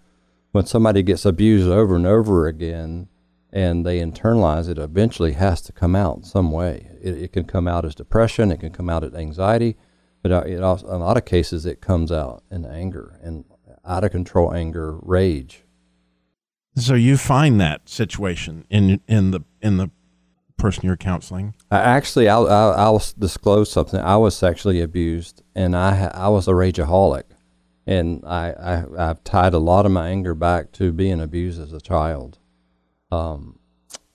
When 0.52 0.66
somebody 0.66 1.02
gets 1.02 1.26
abused 1.26 1.68
over 1.68 1.96
and 1.96 2.06
over 2.06 2.46
again, 2.46 3.08
and 3.52 3.86
they 3.86 4.00
internalize 4.00 4.68
it, 4.68 4.78
eventually 4.78 5.32
has 5.32 5.60
to 5.62 5.72
come 5.72 5.94
out 5.94 6.24
some 6.24 6.50
way. 6.50 6.88
It, 7.00 7.22
it 7.22 7.32
can 7.32 7.44
come 7.44 7.68
out 7.68 7.84
as 7.84 7.94
depression. 7.94 8.50
It 8.50 8.60
can 8.60 8.72
come 8.72 8.88
out 8.88 9.04
as 9.04 9.14
anxiety, 9.14 9.76
but 10.28 10.48
it 10.48 10.62
also, 10.62 10.86
in 10.88 10.94
a 10.94 10.98
lot 10.98 11.16
of 11.16 11.24
cases, 11.24 11.66
it 11.66 11.80
comes 11.80 12.10
out 12.10 12.42
in 12.50 12.64
anger 12.64 13.18
and 13.22 13.44
out 13.84 14.02
of 14.02 14.10
control 14.10 14.52
anger, 14.52 14.98
rage. 15.02 15.62
So 16.76 16.94
you 16.94 17.16
find 17.16 17.60
that 17.60 17.88
situation 17.88 18.64
in 18.68 19.00
in 19.06 19.30
the 19.30 19.40
in 19.62 19.76
the 19.76 19.90
person 20.56 20.84
you're 20.84 20.96
counseling. 20.96 21.54
I 21.70 21.78
actually, 21.78 22.28
I'll, 22.28 22.48
I'll, 22.48 22.72
I'll 22.72 23.02
disclose 23.18 23.70
something. 23.70 24.00
I 24.00 24.16
was 24.16 24.36
sexually 24.36 24.80
abused, 24.80 25.42
and 25.54 25.76
I 25.76 26.10
I 26.12 26.28
was 26.28 26.48
a 26.48 26.52
rageaholic, 26.52 27.24
and 27.86 28.22
I, 28.26 28.50
I 28.50 29.10
I've 29.10 29.22
tied 29.22 29.54
a 29.54 29.58
lot 29.58 29.86
of 29.86 29.92
my 29.92 30.08
anger 30.08 30.34
back 30.34 30.72
to 30.72 30.92
being 30.92 31.20
abused 31.20 31.60
as 31.60 31.72
a 31.72 31.80
child. 31.80 32.38
Um, 33.10 33.58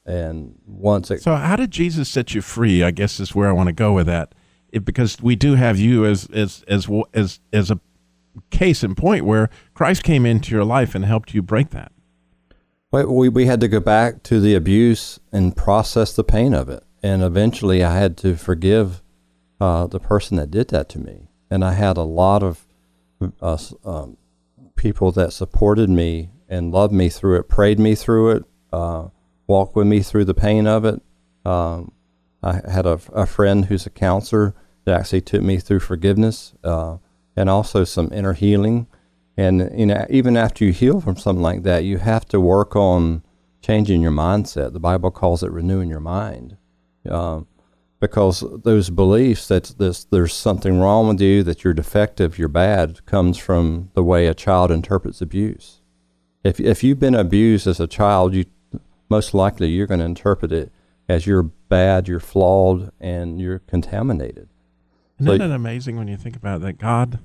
and 0.06 0.56
once 0.66 1.10
it, 1.10 1.22
So 1.22 1.36
how 1.36 1.56
did 1.56 1.72
Jesus 1.72 2.10
set 2.10 2.34
you 2.34 2.42
free? 2.42 2.84
I 2.84 2.92
guess 2.92 3.20
is 3.20 3.34
where 3.34 3.48
I 3.48 3.54
want 3.54 3.68
to 3.68 3.74
go 3.74 3.94
with 3.94 4.08
that, 4.08 4.36
it, 4.72 4.86
because 4.86 5.22
we 5.22 5.36
do 5.36 5.56
have 5.56 5.80
you 5.80 6.06
as 6.06 6.28
as 6.34 6.64
as 6.68 6.88
as 7.14 7.40
as 7.52 7.72
a 7.72 7.80
case 8.50 8.84
in 8.84 8.96
point 8.96 9.26
where 9.26 9.50
Christ 9.74 10.04
came 10.04 10.26
into 10.26 10.56
your 10.56 10.64
life 10.64 10.96
and 10.96 11.06
helped 11.06 11.34
you 11.34 11.42
break 11.42 11.72
that. 11.72 11.92
we, 12.92 13.30
we 13.30 13.46
had 13.46 13.62
to 13.62 13.68
go 13.68 13.80
back 13.80 14.24
to 14.24 14.40
the 14.40 14.56
abuse 14.56 15.20
and 15.32 15.56
process 15.56 16.14
the 16.14 16.24
pain 16.24 16.54
of 16.54 16.70
it, 16.70 16.84
and 17.04 17.22
eventually 17.22 17.84
I 17.84 17.98
had 17.98 18.18
to 18.18 18.36
forgive 18.36 19.02
uh, 19.60 19.88
the 19.88 20.00
person 20.00 20.38
that 20.38 20.52
did 20.52 20.70
that 20.70 20.90
to 20.90 21.00
me, 21.00 21.30
and 21.50 21.64
I 21.64 21.74
had 21.74 21.98
a 21.98 22.04
lot 22.04 22.44
of 22.44 22.66
uh, 23.42 23.58
um, 23.86 24.18
people 24.76 25.12
that 25.12 25.32
supported 25.32 25.90
me 25.90 26.30
and 26.50 26.72
loved 26.72 26.94
me 26.94 27.08
through 27.10 27.38
it, 27.40 27.48
prayed 27.48 27.80
me 27.80 27.96
through 27.96 28.32
it, 28.32 28.44
uh, 28.74 29.08
walked 29.48 29.76
with 29.76 29.88
me 29.88 30.02
through 30.02 30.26
the 30.26 30.34
pain 30.34 30.68
of 30.68 30.86
it. 30.86 31.02
Um, 31.46 31.92
I 32.44 32.62
had 32.70 32.86
a, 32.86 33.00
a 33.14 33.26
friend 33.26 33.66
who's 33.66 33.86
a 33.86 33.92
counselor 33.92 34.56
that 34.86 35.00
actually 35.00 35.22
took 35.22 35.42
me 35.42 35.60
through 35.60 35.80
forgiveness 35.80 36.54
uh, 36.64 36.98
and 37.36 37.50
also 37.50 37.84
some 37.84 38.10
inner 38.12 38.34
healing. 38.34 38.88
And 39.38 39.72
you 39.76 39.86
know, 39.86 40.06
even 40.10 40.36
after 40.36 40.66
you 40.66 40.72
heal 40.72 41.02
from 41.02 41.18
something 41.18 41.42
like 41.42 41.64
that, 41.64 41.84
you 41.84 42.00
have 42.00 42.26
to 42.30 42.40
work 42.40 42.76
on 42.76 43.24
changing 43.62 44.02
your 44.02 44.12
mindset. 44.12 44.74
The 44.74 44.80
Bible 44.80 45.12
calls 45.12 45.44
it 45.44 45.52
renewing 45.52 45.90
your 45.90 46.00
mind, 46.00 46.58
um, 47.08 47.48
because 48.00 48.44
those 48.64 48.90
beliefs 48.90 49.48
that 49.48 49.76
this, 49.78 50.04
there's 50.04 50.34
something 50.34 50.80
wrong 50.80 51.08
with 51.08 51.22
you, 51.22 51.44
that 51.44 51.64
you're 51.64 51.74
defective, 51.74 52.40
you're 52.40 52.48
bad, 52.48 53.06
comes 53.06 53.38
from 53.38 53.92
the 53.94 54.04
way 54.04 54.26
a 54.26 54.34
child 54.34 54.72
interprets 54.72 55.22
abuse. 55.22 55.82
If 56.44 56.60
if 56.60 56.84
you've 56.84 57.00
been 57.00 57.16
abused 57.16 57.68
as 57.68 57.80
a 57.80 57.88
child, 57.88 58.34
you 58.34 58.46
most 59.10 59.34
likely 59.34 59.70
you're 59.70 59.88
going 59.88 60.00
to 60.00 60.06
interpret 60.06 60.52
it 60.52 60.72
as 61.12 61.28
you're 61.28 61.44
bad, 61.44 62.08
you're 62.08 62.20
flawed, 62.20 62.92
and 63.00 63.40
you're 63.40 63.60
contaminated. 63.60 64.48
Isn't 65.20 65.40
So- 65.40 65.46
it 65.46 65.52
amazing 65.52 65.98
when 65.98 66.08
you 66.08 66.18
think 66.18 66.36
about 66.36 66.62
that? 66.62 66.78
God 66.80 67.20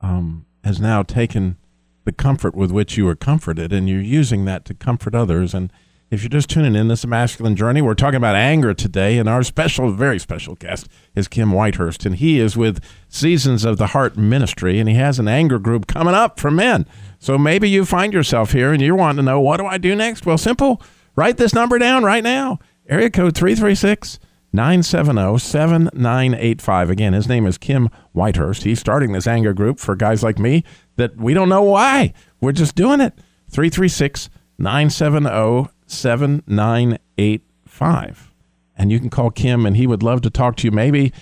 um, 0.00 0.46
has 0.64 0.80
now 0.80 1.02
taken 1.02 1.56
the 2.04 2.12
comfort 2.12 2.54
with 2.56 2.70
which 2.70 2.96
you 2.96 3.04
were 3.04 3.14
comforted, 3.14 3.72
and 3.72 3.88
you're 3.88 4.00
using 4.00 4.44
that 4.46 4.64
to 4.64 4.74
comfort 4.74 5.14
others. 5.14 5.54
And 5.54 5.72
if 6.10 6.22
you're 6.22 6.28
just 6.30 6.50
tuning 6.50 6.74
in, 6.74 6.88
this 6.88 7.00
is 7.00 7.04
a 7.04 7.08
masculine 7.08 7.54
journey. 7.54 7.80
We're 7.80 7.94
talking 7.94 8.16
about 8.16 8.34
anger 8.34 8.74
today, 8.74 9.18
and 9.18 9.28
our 9.28 9.42
special, 9.42 9.92
very 9.92 10.18
special 10.18 10.56
guest 10.56 10.88
is 11.14 11.28
Kim 11.28 11.52
Whitehurst, 11.52 12.04
and 12.04 12.16
he 12.16 12.40
is 12.40 12.56
with 12.56 12.80
Seasons 13.08 13.64
of 13.64 13.78
the 13.78 13.88
Heart 13.88 14.16
Ministry, 14.16 14.80
and 14.80 14.88
he 14.88 14.96
has 14.96 15.18
an 15.18 15.28
anger 15.28 15.58
group 15.60 15.86
coming 15.86 16.14
up 16.14 16.40
for 16.40 16.50
men. 16.50 16.86
So 17.18 17.38
maybe 17.38 17.68
you 17.70 17.84
find 17.84 18.12
yourself 18.12 18.52
here, 18.52 18.72
and 18.72 18.82
you're 18.82 18.96
wanting 18.96 19.18
to 19.18 19.22
know 19.22 19.40
what 19.40 19.58
do 19.58 19.66
I 19.66 19.78
do 19.78 19.94
next? 19.94 20.26
Well, 20.26 20.38
simple. 20.38 20.82
Write 21.14 21.36
this 21.36 21.54
number 21.54 21.78
down 21.78 22.02
right 22.04 22.24
now. 22.24 22.58
Area 22.88 23.10
code 23.10 23.36
336 23.36 24.18
970 24.52 25.38
7985. 25.38 26.90
Again, 26.90 27.12
his 27.12 27.28
name 27.28 27.46
is 27.46 27.56
Kim 27.56 27.88
Whitehurst. 28.14 28.64
He's 28.64 28.80
starting 28.80 29.12
this 29.12 29.26
anger 29.26 29.52
group 29.52 29.78
for 29.78 29.94
guys 29.94 30.22
like 30.22 30.38
me 30.38 30.64
that 30.96 31.16
we 31.16 31.32
don't 31.32 31.48
know 31.48 31.62
why. 31.62 32.12
We're 32.40 32.52
just 32.52 32.74
doing 32.74 33.00
it. 33.00 33.14
336 33.50 34.28
970 34.58 35.70
7985. 35.86 38.32
And 38.76 38.90
you 38.90 38.98
can 38.98 39.10
call 39.10 39.30
Kim 39.30 39.64
and 39.64 39.76
he 39.76 39.86
would 39.86 40.02
love 40.02 40.22
to 40.22 40.30
talk 40.30 40.56
to 40.56 40.66
you. 40.66 40.72
Maybe, 40.72 41.12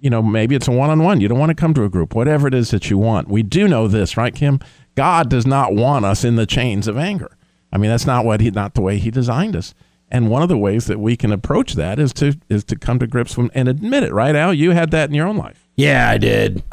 you 0.00 0.08
know, 0.08 0.22
maybe 0.22 0.54
it's 0.54 0.68
a 0.68 0.72
one 0.72 0.90
on 0.90 1.02
one. 1.02 1.20
You 1.20 1.28
don't 1.28 1.38
want 1.38 1.50
to 1.50 1.54
come 1.54 1.74
to 1.74 1.84
a 1.84 1.90
group, 1.90 2.14
whatever 2.14 2.48
it 2.48 2.54
is 2.54 2.70
that 2.70 2.88
you 2.88 2.96
want. 2.96 3.28
We 3.28 3.42
do 3.42 3.68
know 3.68 3.88
this, 3.88 4.16
right, 4.16 4.34
Kim? 4.34 4.58
God 4.94 5.28
does 5.28 5.46
not 5.46 5.74
want 5.74 6.06
us 6.06 6.24
in 6.24 6.36
the 6.36 6.46
chains 6.46 6.88
of 6.88 6.96
anger. 6.96 7.36
I 7.72 7.78
mean, 7.78 7.90
that's 7.90 8.06
not 8.06 8.24
what 8.24 8.40
he, 8.40 8.50
not 8.50 8.74
the 8.74 8.80
way 8.80 8.98
he 8.98 9.10
designed 9.10 9.54
us. 9.54 9.74
And 10.10 10.28
one 10.28 10.42
of 10.42 10.48
the 10.48 10.58
ways 10.58 10.86
that 10.86 10.98
we 10.98 11.16
can 11.16 11.32
approach 11.32 11.74
that 11.74 11.98
is 12.00 12.12
to 12.14 12.34
is 12.48 12.64
to 12.64 12.76
come 12.76 12.98
to 12.98 13.06
grips 13.06 13.36
with 13.36 13.50
and 13.54 13.68
admit 13.68 14.02
it, 14.02 14.12
right, 14.12 14.34
Al? 14.34 14.52
You 14.52 14.72
had 14.72 14.90
that 14.90 15.08
in 15.08 15.14
your 15.14 15.28
own 15.28 15.36
life. 15.36 15.68
Yeah, 15.76 16.10
I 16.10 16.18
did. 16.18 16.64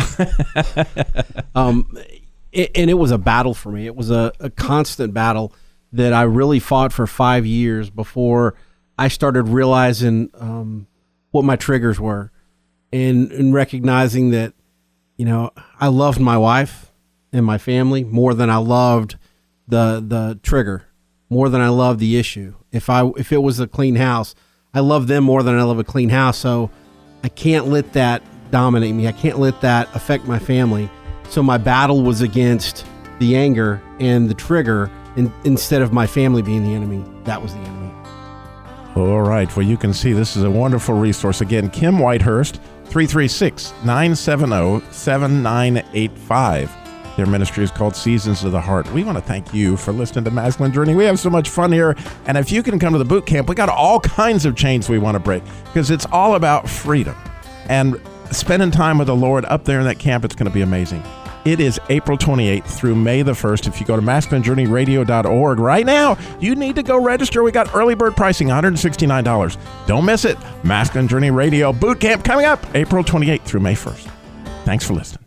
um, 1.56 1.96
it, 2.52 2.72
and 2.76 2.90
it 2.90 2.96
was 2.96 3.12
a 3.12 3.18
battle 3.18 3.54
for 3.54 3.72
me. 3.72 3.86
It 3.86 3.96
was 3.96 4.10
a, 4.10 4.34
a 4.40 4.50
constant 4.50 5.14
battle 5.14 5.54
that 5.94 6.14
I 6.14 6.24
really 6.24 6.60
fought 6.60 6.92
for 6.92 7.08
five 7.08 7.46
years 7.46 7.90
before 7.90 8.56
I 8.98 9.08
started 9.08 9.44
realizing 9.44 10.32
um, 10.34 10.88
what 11.32 11.46
my 11.46 11.56
triggers 11.56 12.00
were, 12.00 12.32
and, 12.92 13.32
and 13.32 13.54
recognizing 13.54 14.32
that, 14.32 14.54
you 15.18 15.26
know, 15.26 15.52
I 15.80 15.88
loved 15.88 16.20
my 16.20 16.38
wife 16.38 16.92
and 17.32 17.46
my 17.46 17.58
family 17.58 18.04
more 18.04 18.34
than 18.34 18.50
I 18.50 18.58
loved 18.58 19.18
the 19.68 20.04
the 20.06 20.40
trigger, 20.42 20.88
more 21.30 21.50
than 21.50 21.62
I 21.62 21.70
loved 21.70 22.00
the 22.00 22.18
issue. 22.18 22.56
If 22.78 22.90
I 22.90 23.06
if 23.18 23.32
it 23.32 23.42
was 23.42 23.60
a 23.60 23.68
clean 23.68 23.96
house, 23.96 24.36
I 24.74 24.80
love 24.80 25.08
them 25.08 25.24
more 25.24 25.44
than 25.44 25.58
I 25.58 25.64
love 25.64 25.80
a 25.80 25.84
clean 25.84 26.10
house. 26.10 26.38
So 26.38 26.70
I 27.24 27.30
can't 27.30 27.68
let 27.68 27.94
that 27.94 28.24
dominate 28.52 28.96
me. 28.96 29.08
I 29.08 29.12
can't 29.12 29.40
let 29.40 29.60
that 29.62 29.94
affect 29.96 30.26
my 30.26 30.40
family. 30.40 30.90
So 31.30 31.44
my 31.44 31.58
battle 31.58 32.04
was 32.04 32.22
against 32.22 32.86
the 33.20 33.36
anger 33.36 33.82
and 34.00 34.30
the 34.30 34.34
trigger 34.34 34.90
in, 35.18 35.34
instead 35.44 35.82
of 35.82 35.92
my 35.92 36.08
family 36.08 36.42
being 36.42 36.64
the 36.64 36.74
enemy. 36.74 37.04
That 37.26 37.42
was 37.42 37.54
the 37.54 37.60
enemy. 37.60 37.92
All 38.96 39.22
right. 39.22 39.54
Well, 39.56 39.66
you 39.66 39.78
can 39.78 39.94
see 39.94 40.14
this 40.14 40.38
is 40.38 40.44
a 40.44 40.50
wonderful 40.50 40.96
resource. 40.96 41.42
Again, 41.42 41.70
Kim 41.70 41.98
Whitehurst, 41.98 42.56
336 42.86 43.74
970 43.84 44.82
7985. 44.92 46.77
Their 47.18 47.26
ministry 47.26 47.64
is 47.64 47.72
called 47.72 47.96
Seasons 47.96 48.44
of 48.44 48.52
the 48.52 48.62
Heart. 48.62 48.94
We 48.94 49.04
want 49.04 49.18
to 49.18 49.24
thank 49.24 49.52
you 49.52 49.76
for 49.76 49.92
listening 49.92 50.24
to 50.26 50.32
Masculine 50.32 50.72
Journey. 50.72 50.94
We 50.94 51.04
have 51.06 51.20
so 51.20 51.32
much 51.32 51.50
fun 51.50 51.72
here. 51.72 51.96
And 52.28 52.38
if 52.38 52.52
you 52.52 52.62
can 52.62 52.78
come 52.78 52.94
to 52.94 53.00
the 53.00 53.06
boot 53.06 53.26
camp, 53.26 53.50
we 53.50 53.56
got 53.56 53.70
all 53.70 54.00
kinds 54.00 54.46
of 54.46 54.56
chains 54.56 54.88
we 54.88 55.00
want 55.00 55.16
to 55.16 55.20
break 55.20 55.44
because 55.66 55.90
it's 55.90 56.06
all 56.12 56.36
about 56.36 56.70
freedom. 56.70 57.16
And 57.70 58.00
spending 58.32 58.70
time 58.70 59.00
with 59.00 59.08
the 59.08 59.16
Lord 59.16 59.46
up 59.46 59.66
there 59.66 59.80
in 59.80 59.86
that 59.86 59.98
camp, 59.98 60.26
it's 60.26 60.36
going 60.36 60.48
to 60.48 60.54
be 60.54 60.62
amazing. 60.62 61.04
It 61.44 61.60
is 61.60 61.80
April 61.90 62.18
28th 62.18 62.66
through 62.66 62.94
May 62.94 63.24
the 63.24 63.32
1st. 63.32 63.68
If 63.68 63.80
you 63.80 63.88
go 63.88 63.96
to 63.96 64.02
masculinejourneyradio.org 64.02 65.60
right 65.60 65.86
now, 65.86 66.18
you 66.40 66.56
need 66.56 66.76
to 66.76 66.84
go 66.84 67.02
register. 67.02 67.42
We 67.42 67.52
got 67.52 67.74
early 67.74 67.96
bird 67.96 68.16
pricing, 68.16 68.50
$169. 68.50 69.58
Don't 69.88 70.06
miss 70.06 70.24
it. 70.24 70.38
Masculine 70.64 71.08
Journey 71.08 71.32
Radio 71.32 71.74
Boot 71.74 72.00
Camp 72.00 72.24
coming 72.24 72.46
up 72.46 72.64
April 72.76 73.04
28th 73.04 73.42
through 73.42 73.62
May 73.62 73.76
1st. 73.76 74.12
Thanks 74.66 74.86
for 74.86 74.94
listening. 74.94 75.27